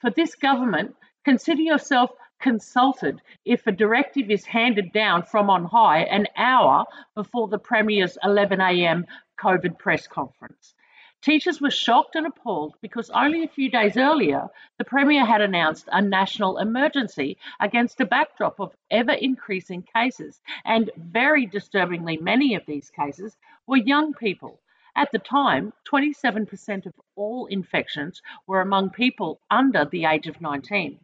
[0.00, 2.10] For this government, consider yourself
[2.40, 6.84] consulted if a directive is handed down from on high an hour
[7.16, 9.04] before the Premier's 11am
[9.40, 10.74] COVID press conference.
[11.20, 14.48] Teachers were shocked and appalled because only a few days earlier,
[14.78, 20.40] the Premier had announced a national emergency against a backdrop of ever increasing cases.
[20.64, 24.60] And very disturbingly, many of these cases were young people.
[24.94, 31.00] At the time, 27% of all infections were among people under the age of 19.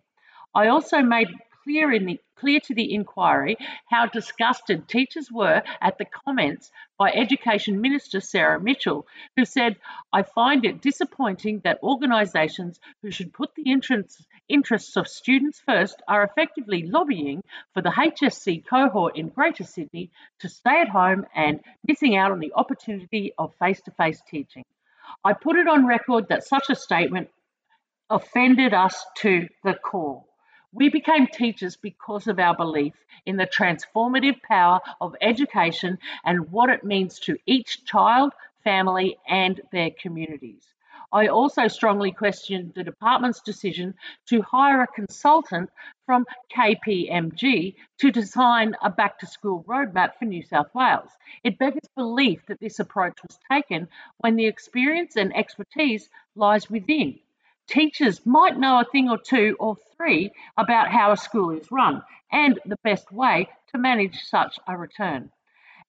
[0.54, 1.28] I also made
[1.64, 3.56] clear in clear to the inquiry
[3.88, 9.06] how disgusted teachers were at the comments by Education Minister Sarah Mitchell,
[9.36, 9.76] who said,
[10.12, 16.02] I find it disappointing that organisations who should put the interests, interests of students first
[16.06, 17.42] are effectively lobbying
[17.72, 20.10] for the HSC cohort in Greater Sydney
[20.40, 24.64] to stay at home and missing out on the opportunity of face to face teaching.
[25.24, 27.30] I put it on record that such a statement
[28.10, 30.24] offended us to the core.
[30.75, 32.95] We became teachers because of our belief
[33.27, 38.33] in the transformative power of education and what it means to each child,
[38.64, 40.66] family, and their communities.
[41.12, 43.95] I also strongly questioned the department's decision
[44.27, 45.70] to hire a consultant
[46.07, 51.11] from KPMG to design a back to school roadmap for New South Wales.
[51.45, 53.87] It beggars belief that this approach was taken
[54.18, 57.20] when the experience and expertise lies within
[57.66, 62.02] Teachers might know a thing or two or three about how a school is run
[62.30, 65.30] and the best way to manage such a return.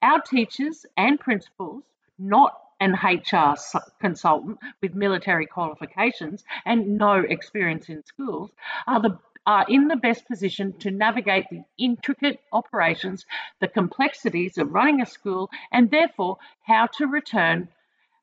[0.01, 1.83] Our teachers and principals,
[2.17, 3.55] not an HR
[3.99, 8.51] consultant with military qualifications and no experience in schools,
[8.87, 13.25] are the are in the best position to navigate the intricate operations,
[13.59, 17.67] the complexities of running a school, and therefore how to return,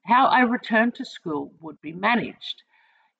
[0.04, 2.62] how a return to school would be managed.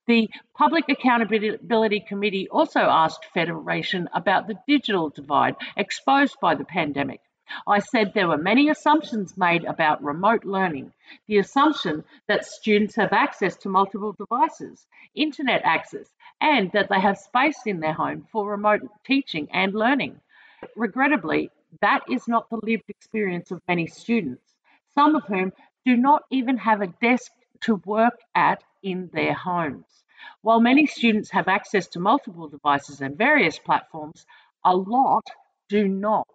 [0.08, 7.20] The Public Accountability Committee also asked Federation about the digital divide exposed by the pandemic.
[7.68, 10.92] I said there were many assumptions made about remote learning.
[11.28, 16.08] The assumption that students have access to multiple devices, internet access,
[16.40, 20.20] and that they have space in their home for remote teaching and learning.
[20.74, 21.50] Regrettably,
[21.80, 24.54] that is not the lived experience of many students,
[24.96, 25.52] some of whom
[25.84, 27.30] do not even have a desk
[27.60, 29.86] to work at in their homes.
[30.42, 34.26] While many students have access to multiple devices and various platforms,
[34.64, 35.26] a lot
[35.68, 36.26] do not.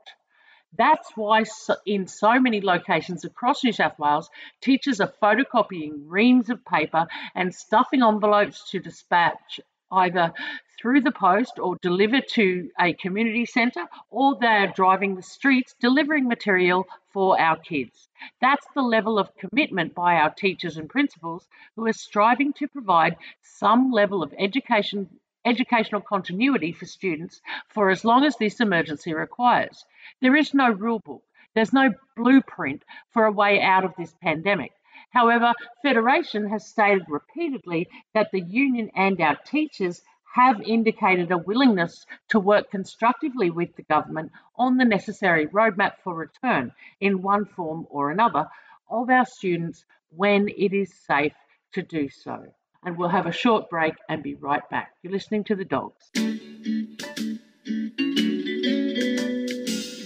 [0.77, 1.45] That's why,
[1.85, 4.29] in so many locations across New South Wales,
[4.61, 9.59] teachers are photocopying reams of paper and stuffing envelopes to dispatch
[9.91, 10.33] either
[10.79, 16.27] through the post or delivered to a community centre, or they're driving the streets delivering
[16.27, 18.09] material for our kids.
[18.41, 23.17] That's the level of commitment by our teachers and principals who are striving to provide
[23.41, 25.09] some level of education
[25.45, 29.85] educational continuity for students for as long as this emergency requires.
[30.21, 31.23] There is no rule book.
[31.55, 34.73] There's no blueprint for a way out of this pandemic.
[35.11, 40.01] However, Federation has stated repeatedly that the union and our teachers
[40.37, 46.13] have indicated a willingness to work constructively with the government on the necessary roadmap for
[46.13, 46.71] return
[47.01, 48.45] in one form or another
[48.87, 49.83] of our students
[50.15, 51.33] when it is safe
[51.73, 52.45] to do so.
[52.83, 54.91] And we'll have a short break and be right back.
[55.01, 56.11] You're listening to the dogs.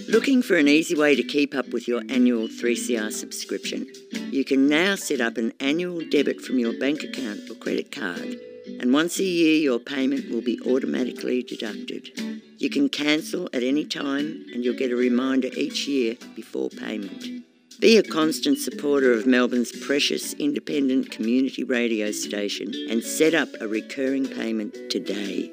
[0.08, 3.86] Looking for an easy way to keep up with your annual 3CR subscription?
[4.30, 8.38] You can now set up an annual debit from your bank account or credit card
[8.66, 12.10] and once a year your payment will be automatically deducted.
[12.58, 17.44] You can cancel at any time and you'll get a reminder each year before payment.
[17.80, 23.66] Be a constant supporter of Melbourne's precious independent community radio station and set up a
[23.66, 25.50] recurring payment today.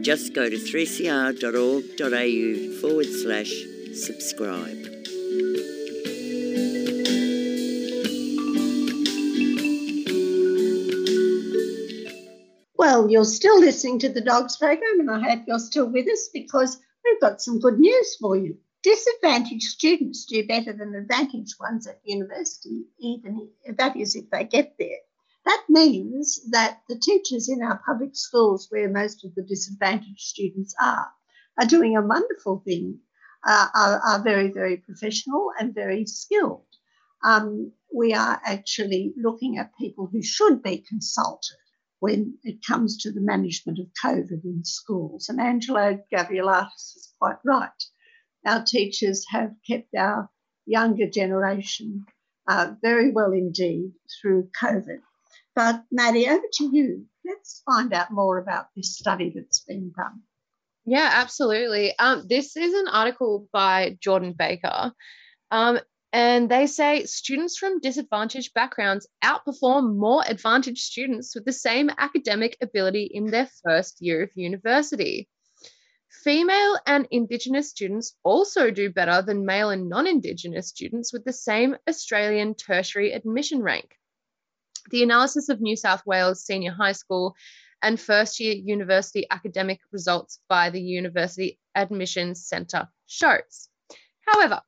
[0.00, 1.38] Just go to 3cr.org.au
[2.80, 3.52] forward slash
[3.94, 4.91] subscribe.
[12.82, 16.28] Well, you're still listening to the Dogs program, and I hope you're still with us
[16.34, 18.58] because we've got some good news for you.
[18.82, 24.42] Disadvantaged students do better than advantaged ones at university, even if, that is if they
[24.42, 24.98] get there.
[25.44, 30.74] That means that the teachers in our public schools, where most of the disadvantaged students
[30.82, 31.06] are,
[31.60, 32.98] are doing a wonderful thing,
[33.46, 36.66] uh, are, are, very, very professional and very skilled.
[37.22, 41.58] Um, we are actually looking at people who should be consulted
[42.02, 45.28] when it comes to the management of COVID in schools.
[45.28, 47.70] And Angelo Gavrielatos is quite right.
[48.44, 50.28] Our teachers have kept our
[50.66, 52.04] younger generation
[52.48, 54.98] uh, very well indeed through COVID.
[55.54, 57.06] But Maddie, over to you.
[57.24, 60.22] Let's find out more about this study that's been done.
[60.84, 61.96] Yeah, absolutely.
[62.00, 64.90] Um, this is an article by Jordan Baker.
[65.52, 65.78] Um,
[66.12, 72.58] And they say students from disadvantaged backgrounds outperform more advantaged students with the same academic
[72.60, 75.28] ability in their first year of university.
[76.22, 81.32] Female and Indigenous students also do better than male and non Indigenous students with the
[81.32, 83.96] same Australian tertiary admission rank.
[84.90, 87.34] The analysis of New South Wales senior high school
[87.80, 93.70] and first year university academic results by the University Admissions Centre shows.
[94.26, 94.60] However,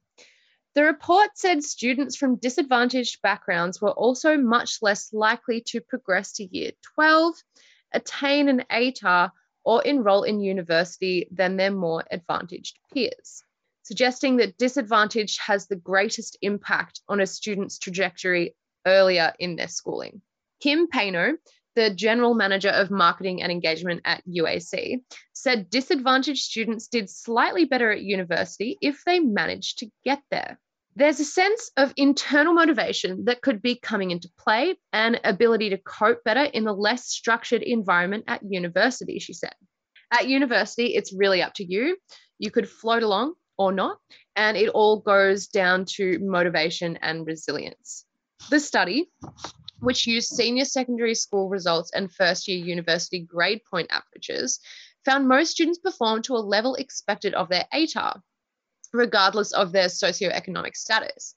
[0.74, 6.44] the report said students from disadvantaged backgrounds were also much less likely to progress to
[6.44, 7.34] year 12,
[7.92, 9.30] attain an ATAR,
[9.64, 13.42] or enrol in university than their more advantaged peers,
[13.82, 18.54] suggesting that disadvantage has the greatest impact on a student's trajectory
[18.84, 20.20] earlier in their schooling.
[20.60, 21.36] Kim Paino,
[21.76, 25.02] the general manager of marketing and engagement at UAC,
[25.32, 30.58] said disadvantaged students did slightly better at university if they managed to get there.
[30.96, 35.78] There's a sense of internal motivation that could be coming into play and ability to
[35.78, 39.54] cope better in the less structured environment at university, she said.
[40.12, 41.96] At university, it's really up to you.
[42.38, 43.98] You could float along or not,
[44.36, 48.04] and it all goes down to motivation and resilience.
[48.50, 49.10] The study,
[49.80, 54.60] which used senior secondary school results and first year university grade point averages,
[55.04, 58.20] found most students performed to a level expected of their ATAR,
[58.94, 61.34] regardless of their socioeconomic status.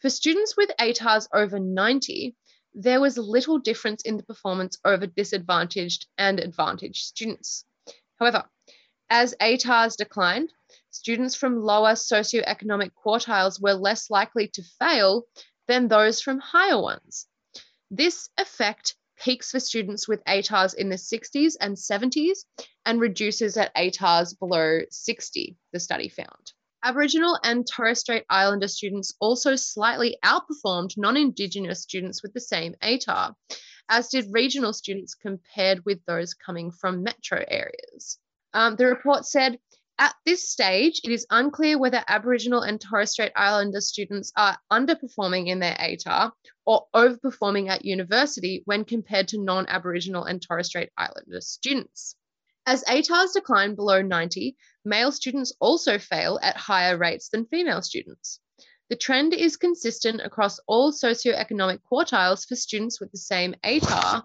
[0.00, 2.36] For students with ATARs over 90,
[2.74, 7.64] there was little difference in the performance over disadvantaged and advantaged students.
[8.20, 8.44] However,
[9.10, 10.52] as ATARs declined,
[10.90, 15.24] students from lower socioeconomic quartiles were less likely to fail
[15.66, 17.26] than those from higher ones.
[17.90, 22.44] This effect peaks for students with ATARs in the 60s and 70s
[22.84, 26.52] and reduces at ATARs below 60, the study found.
[26.88, 32.76] Aboriginal and Torres Strait Islander students also slightly outperformed non Indigenous students with the same
[32.82, 33.34] ATAR,
[33.90, 38.18] as did regional students compared with those coming from metro areas.
[38.54, 39.58] Um, the report said
[39.98, 45.48] at this stage, it is unclear whether Aboriginal and Torres Strait Islander students are underperforming
[45.48, 46.32] in their ATAR
[46.64, 52.16] or overperforming at university when compared to non Aboriginal and Torres Strait Islander students.
[52.70, 54.54] As ATARs decline below 90,
[54.84, 58.40] male students also fail at higher rates than female students.
[58.90, 64.22] The trend is consistent across all socioeconomic quartiles for students with the same ATAR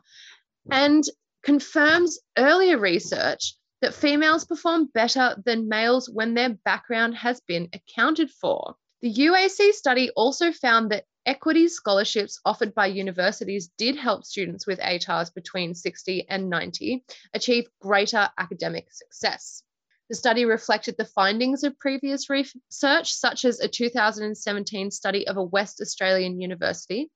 [0.69, 1.05] and
[1.41, 8.29] confirms earlier research that females perform better than males when their background has been accounted
[8.29, 8.75] for.
[9.03, 14.79] The UAC study also found that equity scholarships offered by universities did help students with
[14.79, 19.61] ATARs between 60 and 90 achieve greater academic success.
[20.07, 25.43] The study reflected the findings of previous research, such as a 2017 study of a
[25.43, 27.11] West Australian university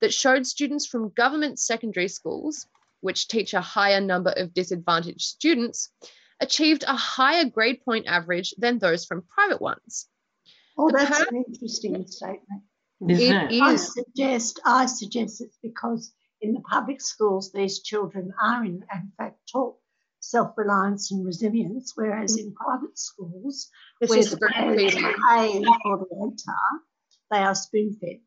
[0.00, 2.66] that showed students from government secondary schools,
[3.00, 5.90] which teach a higher number of disadvantaged students,
[6.40, 10.08] achieved a higher grade point average than those from private ones.
[10.78, 12.62] Oh, that's an interesting statement.
[13.08, 13.62] Isn't it?
[13.62, 13.92] I is.
[13.92, 19.38] suggest I suggest it's because in the public schools these children are in, in fact
[19.52, 19.76] taught
[20.20, 23.68] self-reliance and resilience, whereas in private schools
[24.00, 26.78] This where is the parents pay for the ATAR,
[27.30, 28.18] they are spoon-fed.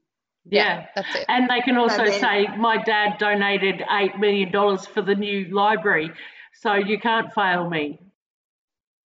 [0.46, 0.86] Yeah.
[0.96, 1.26] That's it.
[1.28, 6.12] And they can also then- say, my dad donated $8 million for the new library,
[6.62, 8.00] so you can't fail me.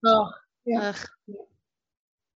[0.05, 0.31] Oh,
[0.65, 0.89] Yeah.
[0.89, 1.07] ugh.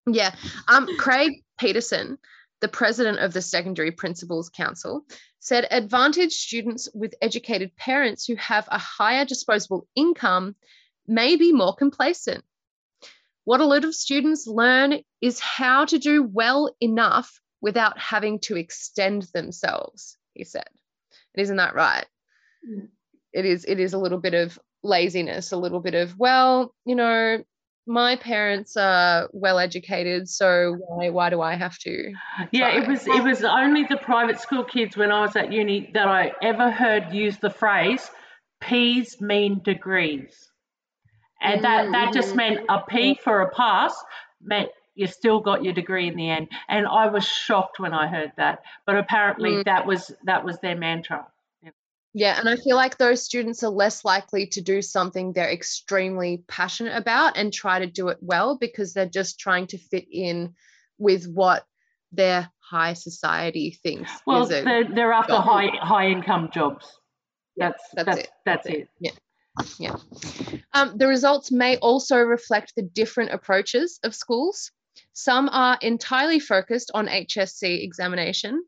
[0.07, 0.35] Yeah.
[0.69, 2.19] Um, Craig Petersen,
[2.61, 5.05] the president of the Secondary Principals Council,
[5.41, 10.55] said advantaged students with educated parents who have a higher disposable income
[11.07, 12.45] may be more complacent.
[13.45, 18.57] What a lot of students learn is how to do well enough without having to
[18.57, 20.67] extend themselves, he said.
[21.35, 22.07] And isn't that right?
[22.65, 22.83] Yeah.
[23.33, 26.95] It is it is a little bit of laziness, a little bit of, well, you
[26.95, 27.45] know,
[27.87, 32.13] my parents are well educated, so why why do I have to?
[32.51, 35.91] Yeah, it was it was only the private school kids when I was at uni
[35.95, 38.11] that I ever heard use the phrase
[38.61, 40.51] P's mean degrees.
[41.41, 43.21] And that, mm, that just mm, meant a P mm.
[43.21, 43.95] for a pass
[44.43, 46.49] meant you still got your degree in the end.
[46.69, 48.63] And I was shocked when I heard that.
[48.87, 49.65] But apparently Mm.
[49.65, 51.27] that was that was their mantra.
[52.19, 56.43] Yeah, and I feel like those students are less likely to do something they're extremely
[56.49, 60.55] passionate about and try to do it well because they're just trying to fit in
[60.97, 61.67] with what
[62.13, 65.45] their high society thinks Well, they're, they're after job.
[65.45, 66.87] high high income jobs.
[67.59, 68.89] That's that's that's it, that's, that's it.
[68.99, 69.11] Yeah.
[69.79, 69.97] Yeah.
[70.73, 74.73] Um, the results may also reflect the different approaches of schools.
[75.13, 78.65] Some are entirely focused on HSC examination.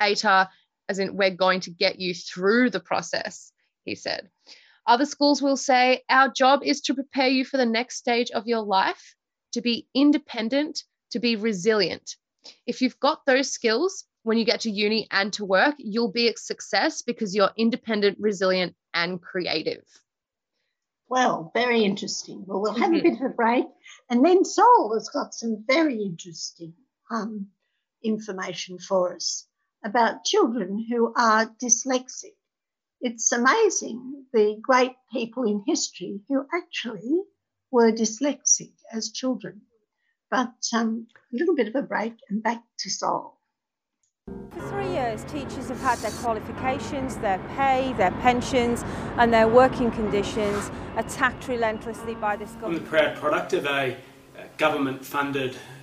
[0.00, 0.48] ATAR,
[0.90, 3.52] as in, we're going to get you through the process,
[3.84, 4.28] he said.
[4.86, 8.48] Other schools will say, Our job is to prepare you for the next stage of
[8.48, 9.14] your life,
[9.52, 10.82] to be independent,
[11.12, 12.16] to be resilient.
[12.66, 16.28] If you've got those skills when you get to uni and to work, you'll be
[16.28, 19.84] a success because you're independent, resilient, and creative.
[21.08, 22.44] Well, very interesting.
[22.46, 23.06] Well, we'll have mm-hmm.
[23.06, 23.66] a bit of a break.
[24.08, 26.74] And then Sol has got some very interesting
[27.12, 27.46] um,
[28.02, 29.46] information for us
[29.84, 32.34] about children who are dyslexic.
[33.00, 37.22] It's amazing the great people in history who actually
[37.70, 39.62] were dyslexic as children.
[40.30, 43.40] But um, a little bit of a break and back to Sol.
[44.50, 48.84] For three years, teachers have had their qualifications, their pay, their pensions
[49.16, 52.78] and their working conditions attacked relentlessly by this government.
[52.78, 53.96] I'm the proud product of a
[54.56, 55.56] government-funded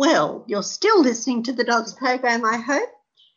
[0.00, 2.88] Well, you're still listening to the Dogs program, I hope,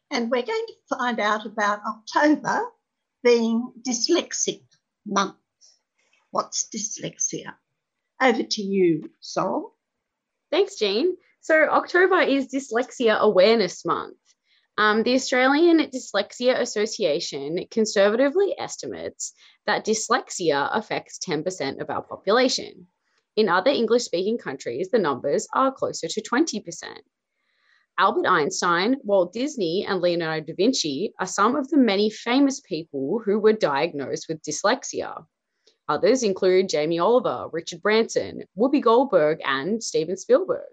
[0.09, 2.61] and we're going to find out about October
[3.22, 4.64] being Dyslexic
[5.05, 5.36] Month.
[6.32, 7.55] What's dyslexia?
[8.22, 9.76] Over to you, Sol.
[10.51, 11.18] Thanks, Jean.
[11.41, 14.16] So, October is Dyslexia Awareness Month.
[14.78, 19.34] Um, the Australian Dyslexia Association conservatively estimates
[19.66, 22.88] that dyslexia affects 10% of our population.
[23.36, 27.02] In other English speaking countries, the numbers are closer to 20%.
[27.98, 33.22] Albert Einstein, Walt Disney, and Leonardo da Vinci are some of the many famous people
[33.26, 35.26] who were diagnosed with dyslexia.
[35.88, 40.72] Others include Jamie Oliver, Richard Branson, Whoopi Goldberg, and Steven Spielberg.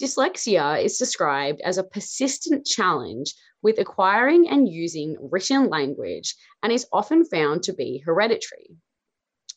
[0.00, 6.86] Dyslexia is described as a persistent challenge with acquiring and using written language and is
[6.92, 8.76] often found to be hereditary.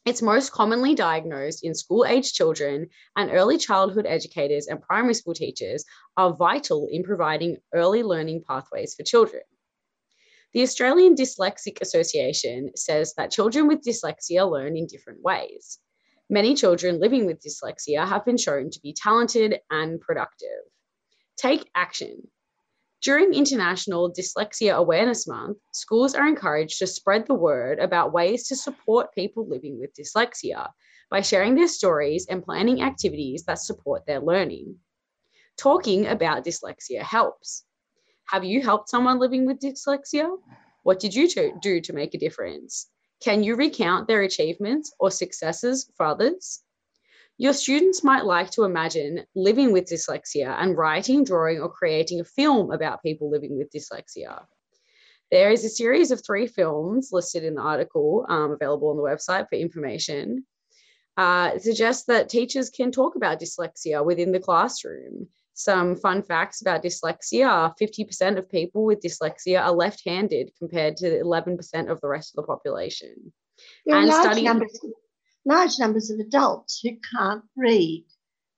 [0.05, 5.33] It's most commonly diagnosed in school age children, and early childhood educators and primary school
[5.33, 5.83] teachers
[6.15, 9.41] are vital in providing early learning pathways for children.
[10.53, 15.79] The Australian Dyslexic Association says that children with dyslexia learn in different ways.
[16.29, 20.61] Many children living with dyslexia have been shown to be talented and productive.
[21.35, 22.27] Take action.
[23.05, 28.55] During International Dyslexia Awareness Month, schools are encouraged to spread the word about ways to
[28.55, 30.71] support people living with dyslexia
[31.11, 34.79] by sharing their stories and planning activities that support their learning.
[35.55, 37.63] Talking about dyslexia helps.
[38.25, 40.35] Have you helped someone living with dyslexia?
[40.81, 41.29] What did you
[41.61, 42.89] do to make a difference?
[43.23, 46.59] Can you recount their achievements or successes for others?
[47.37, 52.25] Your students might like to imagine living with dyslexia and writing, drawing, or creating a
[52.25, 54.45] film about people living with dyslexia.
[55.31, 59.03] There is a series of three films listed in the article um, available on the
[59.03, 60.45] website for information.
[61.17, 65.27] Uh, it suggests that teachers can talk about dyslexia within the classroom.
[65.53, 70.97] Some fun facts about dyslexia are 50% of people with dyslexia are left handed compared
[70.97, 73.33] to 11% of the rest of the population.
[73.85, 74.77] And large numbers
[75.45, 78.05] large numbers of adults who can't read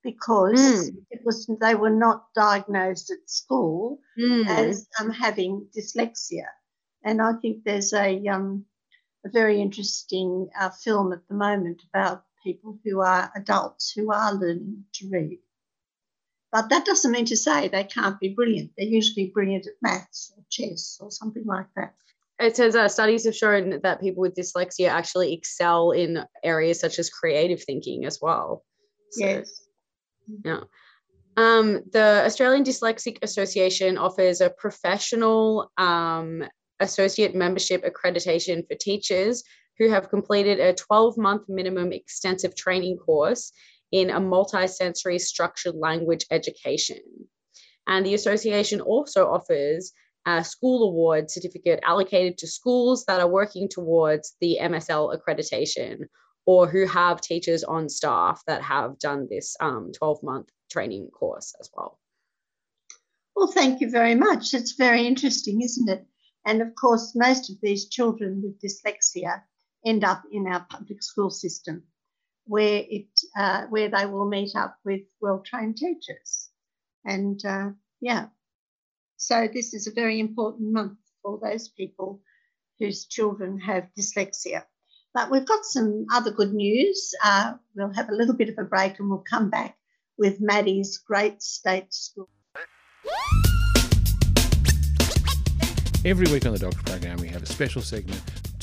[0.04, 0.96] because mm.
[1.12, 4.48] it was they were not diagnosed at school mm.
[4.48, 6.46] as um, having dyslexia.
[7.04, 8.66] And I think there's a um,
[9.26, 14.34] a very interesting uh, film at the moment about people who are adults who are
[14.34, 15.40] learning to read.
[16.52, 18.72] But that doesn't mean to say they can't be brilliant.
[18.78, 21.94] They're usually brilliant at maths or chess or something like that
[22.40, 27.00] it says uh, studies have shown that people with dyslexia actually excel in areas such
[27.00, 28.64] as creative thinking as well.
[29.12, 29.62] So, yes.
[30.44, 30.62] Yeah.
[31.36, 36.44] Um, the Australian Dyslexic Association offers a professional um,
[36.80, 39.44] associate membership accreditation for teachers
[39.78, 43.52] who have completed a 12 month minimum extensive training course
[43.92, 47.00] in a multisensory structured language education.
[47.88, 49.94] And the association also offers
[50.26, 56.06] uh, school award certificate allocated to schools that are working towards the MSL accreditation
[56.46, 61.54] or who have teachers on staff that have done this 12 um, month training course
[61.60, 62.00] as well.
[63.36, 64.54] Well, thank you very much.
[64.54, 66.06] It's very interesting, isn't it?
[66.46, 69.44] And of course, most of these children with dyslexia
[69.86, 71.84] end up in our public school system,
[72.46, 73.08] where it
[73.38, 76.50] uh, where they will meet up with well-trained teachers.
[77.06, 78.28] And uh, yeah,
[79.18, 82.22] so this is a very important month for those people
[82.80, 84.64] whose children have dyslexia.
[85.14, 87.14] But we've got some other good news.
[87.24, 89.76] Uh, we'll have a little bit of a break and we'll come back
[90.20, 92.30] with Maddie's Great State School.
[96.06, 98.22] Every week on the Dogs program, we have a special segment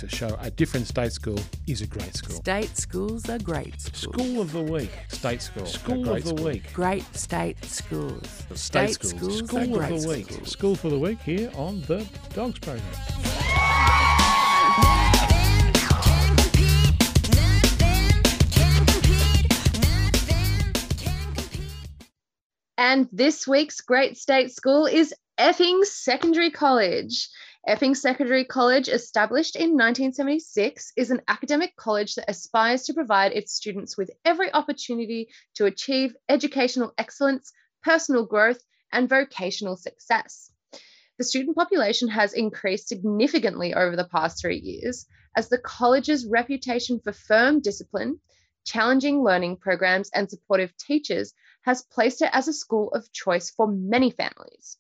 [0.09, 2.37] to show a different state school is a great school.
[2.37, 4.15] State schools are great schools.
[4.15, 4.91] School of the week.
[5.09, 5.67] State school.
[5.67, 6.45] School of the school.
[6.45, 6.73] week.
[6.75, 8.45] Great state schools.
[8.55, 9.15] State, schools.
[9.15, 10.31] schools School are of great the week.
[10.31, 10.51] schools.
[10.51, 12.85] School for the week here on the Dogs program.
[22.77, 27.29] And this week's great state school is Epping Secondary College.
[27.67, 33.55] Epping Secondary College, established in 1976, is an academic college that aspires to provide its
[33.55, 38.63] students with every opportunity to achieve educational excellence, personal growth,
[38.93, 40.53] and vocational success.
[41.17, 47.01] The student population has increased significantly over the past three years as the college's reputation
[47.01, 48.21] for firm discipline,
[48.67, 53.67] challenging learning programs, and supportive teachers has placed it as a school of choice for
[53.67, 54.77] many families.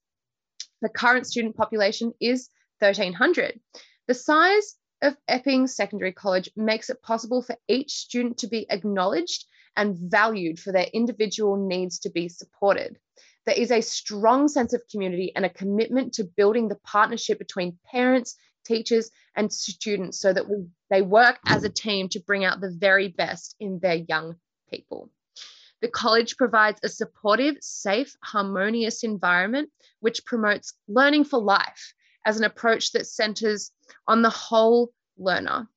[0.82, 2.50] The current student population is
[2.86, 3.60] 1,300.
[4.06, 9.46] The size of Epping Secondary College makes it possible for each student to be acknowledged
[9.76, 12.98] and valued for their individual needs to be supported.
[13.46, 17.78] There is a strong sense of community and a commitment to building the partnership between
[17.90, 22.60] parents, teachers, and students so that we, they work as a team to bring out
[22.60, 24.36] the very best in their young
[24.70, 25.10] people.
[25.82, 29.70] The college provides a supportive, safe, harmonious environment
[30.00, 31.92] which promotes learning for life
[32.24, 33.70] as an approach that centers
[34.06, 35.68] on the whole learner.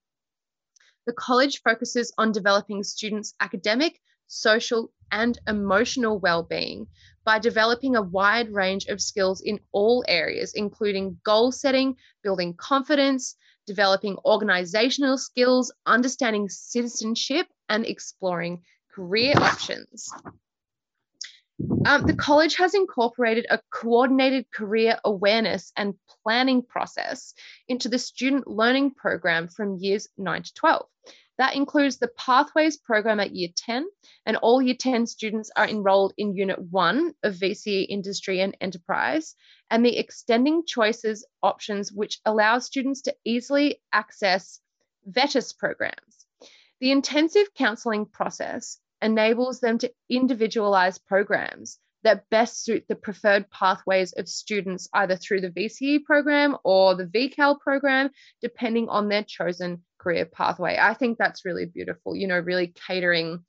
[1.06, 6.88] The college focuses on developing students' academic, social, and emotional well-being
[7.24, 13.36] by developing a wide range of skills in all areas, including goal setting, building confidence,
[13.66, 20.10] developing organizational skills, understanding citizenship, and exploring career options.
[21.86, 27.34] Um, the college has incorporated a coordinated career awareness and planning process
[27.68, 30.88] into the student learning program from years 9 to 12.
[31.38, 33.88] That includes the Pathways program at year 10,
[34.26, 39.36] and all year 10 students are enrolled in Unit 1 of VCE Industry and Enterprise,
[39.70, 44.60] and the Extending Choices options, which allow students to easily access
[45.05, 46.26] VETIS programs.
[46.80, 54.14] The intensive counselling process enables them to individualize programs that best suit the preferred pathways
[54.14, 58.10] of students either through the VCE program or the VCAL program,
[58.41, 60.78] depending on their chosen career pathway.
[60.80, 63.43] I think that's really beautiful, you know, really catering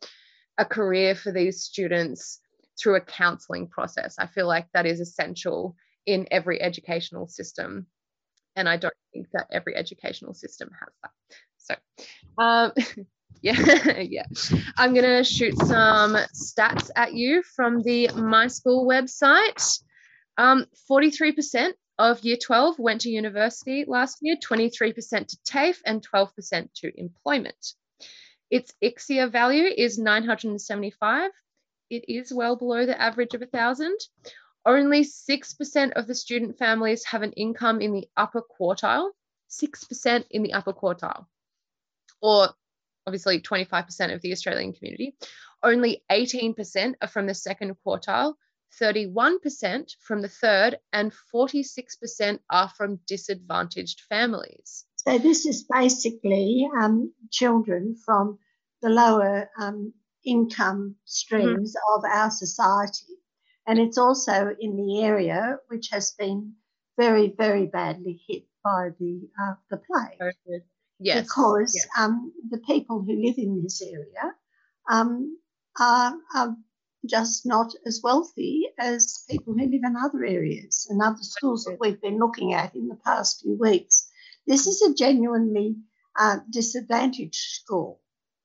[0.57, 2.41] a career for these students
[2.81, 4.17] through a counseling process.
[4.19, 5.77] I feel like that is essential
[6.07, 7.87] in every educational system.
[8.57, 11.13] And I don't think that every educational system has that.
[11.59, 11.75] So,
[12.43, 12.73] um,
[13.43, 14.27] yeah, yeah.
[14.77, 19.81] I'm gonna shoot some stats at you from the My School website.
[20.37, 24.95] Um, 43% of Year 12 went to university last year, 23%
[25.27, 27.75] to TAFE, and 12% to employment.
[28.51, 31.31] Its ICSEA value is 975.
[31.91, 33.97] It is well below the average of 1,000.
[34.65, 39.11] Only 6% of the student families have an income in the upper quartile,
[39.51, 41.27] 6% in the upper quartile,
[42.21, 42.51] or
[43.09, 45.17] obviously 25% of the Australian community.
[45.63, 48.35] Only 18% are from the second quartile,
[48.81, 54.85] 31% from the third, and 46% are from disadvantaged families.
[54.97, 58.39] So this is basically um, children from
[58.83, 59.95] the lower um,
[60.25, 63.15] income streams of our society.
[63.67, 66.53] And it's also in the area which has been
[66.99, 70.63] very, very badly hit by the, uh, the plague.
[71.01, 71.27] Yes.
[71.27, 71.87] Because yes.
[71.99, 74.35] um, the people who live in this area
[74.91, 75.39] um,
[75.79, 76.57] are, are
[77.07, 81.79] just not as wealthy as people who live in other areas and other schools that
[81.81, 84.11] we've been looking at in the past few weeks.
[84.47, 85.77] This is a genuinely
[86.19, 88.01] uh, disadvantaged school.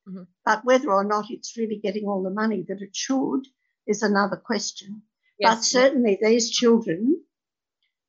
[0.08, 0.28] Mhm.
[0.45, 3.47] But whether or not it's really getting all the money that it should
[3.88, 5.04] is another question.
[5.39, 7.22] But certainly these children,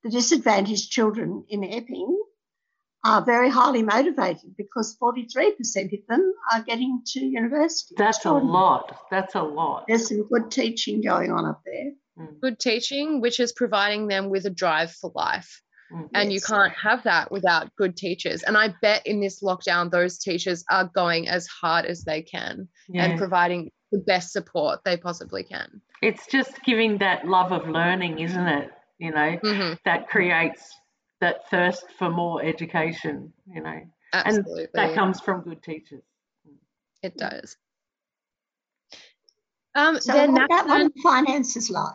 [0.02, 2.23] the disadvantaged children in Epping,
[3.04, 7.94] are very highly motivated because 43% of them are getting to university.
[7.98, 8.96] That's a lot.
[9.10, 9.84] That's a lot.
[9.86, 11.92] There's some good teaching going on up there.
[12.18, 12.40] Mm.
[12.40, 15.60] good teaching, which is providing them with a drive for life.
[15.92, 16.08] Mm.
[16.14, 18.44] And you can't have that without good teachers.
[18.44, 22.68] And I bet in this lockdown, those teachers are going as hard as they can
[22.88, 23.04] Yeah.
[23.06, 25.80] and providing the best support they possibly can.
[26.02, 28.70] It's just giving that love of learning, isn't it?
[28.98, 29.78] You know, Mhm.
[29.84, 30.72] that creates
[31.24, 33.80] that thirst for more education, you know.
[34.12, 34.68] Absolutely.
[34.74, 36.02] And that comes from good teachers.
[37.02, 37.56] It does.
[39.74, 41.94] Um, So their what about NAPLAN what finances like?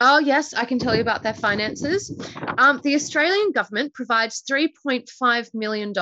[0.00, 2.10] Oh, yes, I can tell you about their finances.
[2.58, 5.92] Um, the Australian government provides $3.5 million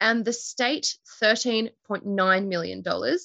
[0.00, 2.82] and the state $13.9 million.
[2.84, 3.18] The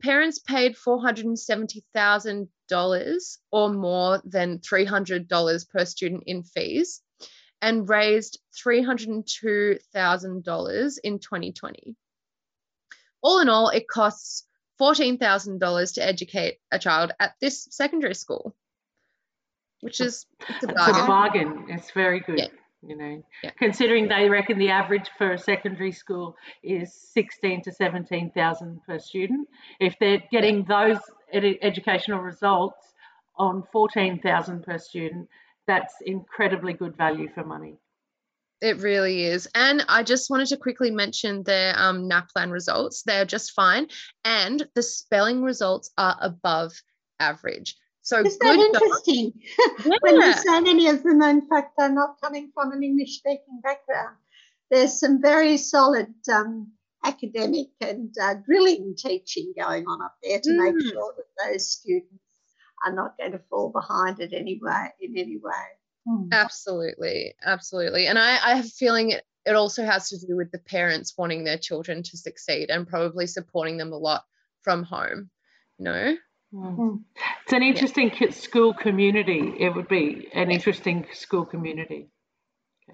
[0.00, 7.02] parents paid $470,000 or more than $300 per student in fees
[7.64, 11.96] and raised $302,000 in 2020.
[13.22, 14.44] All in all, it costs
[14.80, 18.54] $14,000 to educate a child at this secondary school,
[19.80, 21.02] which is it's a It's bargain.
[21.02, 21.64] a bargain.
[21.70, 22.38] It's very good.
[22.38, 22.48] Yeah.
[22.86, 23.50] You know, Yeah.
[23.58, 28.98] considering they reckon the average for a secondary school is sixteen to seventeen thousand per
[28.98, 29.48] student.
[29.80, 30.98] If they're getting those
[31.32, 32.92] ed- educational results
[33.36, 35.30] on fourteen thousand per student,
[35.66, 37.78] that's incredibly good value for money.
[38.60, 39.46] It really is.
[39.54, 43.02] And I just wanted to quickly mention their um, NAPLAN results.
[43.02, 43.88] They're just fine.
[44.24, 46.72] And the spelling results are above
[47.20, 47.76] average.
[48.02, 49.32] So Isn't good that interesting?
[50.00, 50.20] when Yeah.
[50.20, 54.16] there's so many of them, in fact, are not coming from an English speaking background.
[54.70, 56.72] There's some very solid um,
[57.04, 60.90] academic and uh, drilling teaching going on up there to make Mm.
[60.90, 62.23] sure that those students
[62.84, 65.52] are not going to fall behind it anyway, in any way.
[66.06, 66.28] Hmm.
[66.32, 67.34] Absolutely.
[67.44, 68.06] Absolutely.
[68.06, 71.14] And I, I have a feeling it, it also has to do with the parents
[71.16, 74.24] wanting their children to succeed and probably supporting them a lot
[74.62, 75.30] from home.
[75.78, 76.16] You know?
[76.54, 77.02] Mm.
[77.44, 79.54] It's an interesting ki- school community.
[79.58, 82.08] It would be an interesting school community.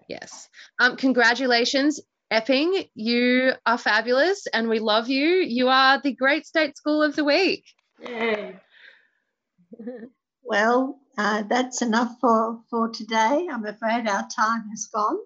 [0.09, 0.49] Yes.
[0.78, 2.84] Um, congratulations, Epping.
[2.95, 5.26] You are fabulous and we love you.
[5.26, 7.64] You are the Great State School of the Week.
[8.01, 8.57] Yay.
[10.43, 13.47] Well, uh, that's enough for, for today.
[13.51, 15.18] I'm afraid our time has gone,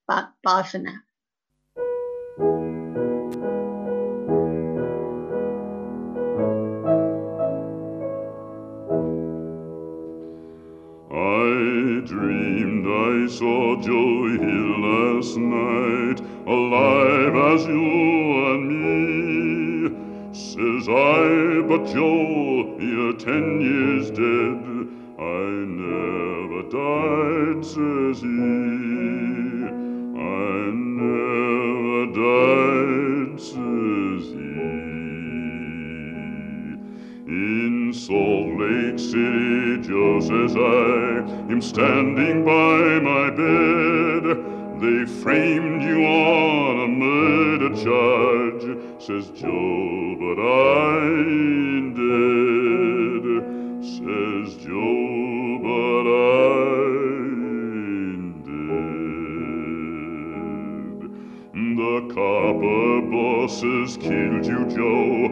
[0.07, 0.99] But bye for now.
[13.29, 19.91] Saw Joe here last night, alive as you and me.
[20.33, 24.89] Says I, but Joe, you're ten years dead.
[25.21, 25.51] I
[25.85, 28.29] never died, says he.
[30.17, 34.49] I never died, says he.
[37.29, 44.25] In Salt Lake City, just as I am standing by my bed.
[44.83, 48.65] They framed you on a murder charge,
[49.01, 50.88] says Joe, but I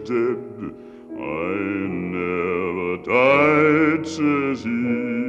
[0.00, 0.74] Dead.
[1.20, 1.54] I
[2.14, 5.27] never died, says he.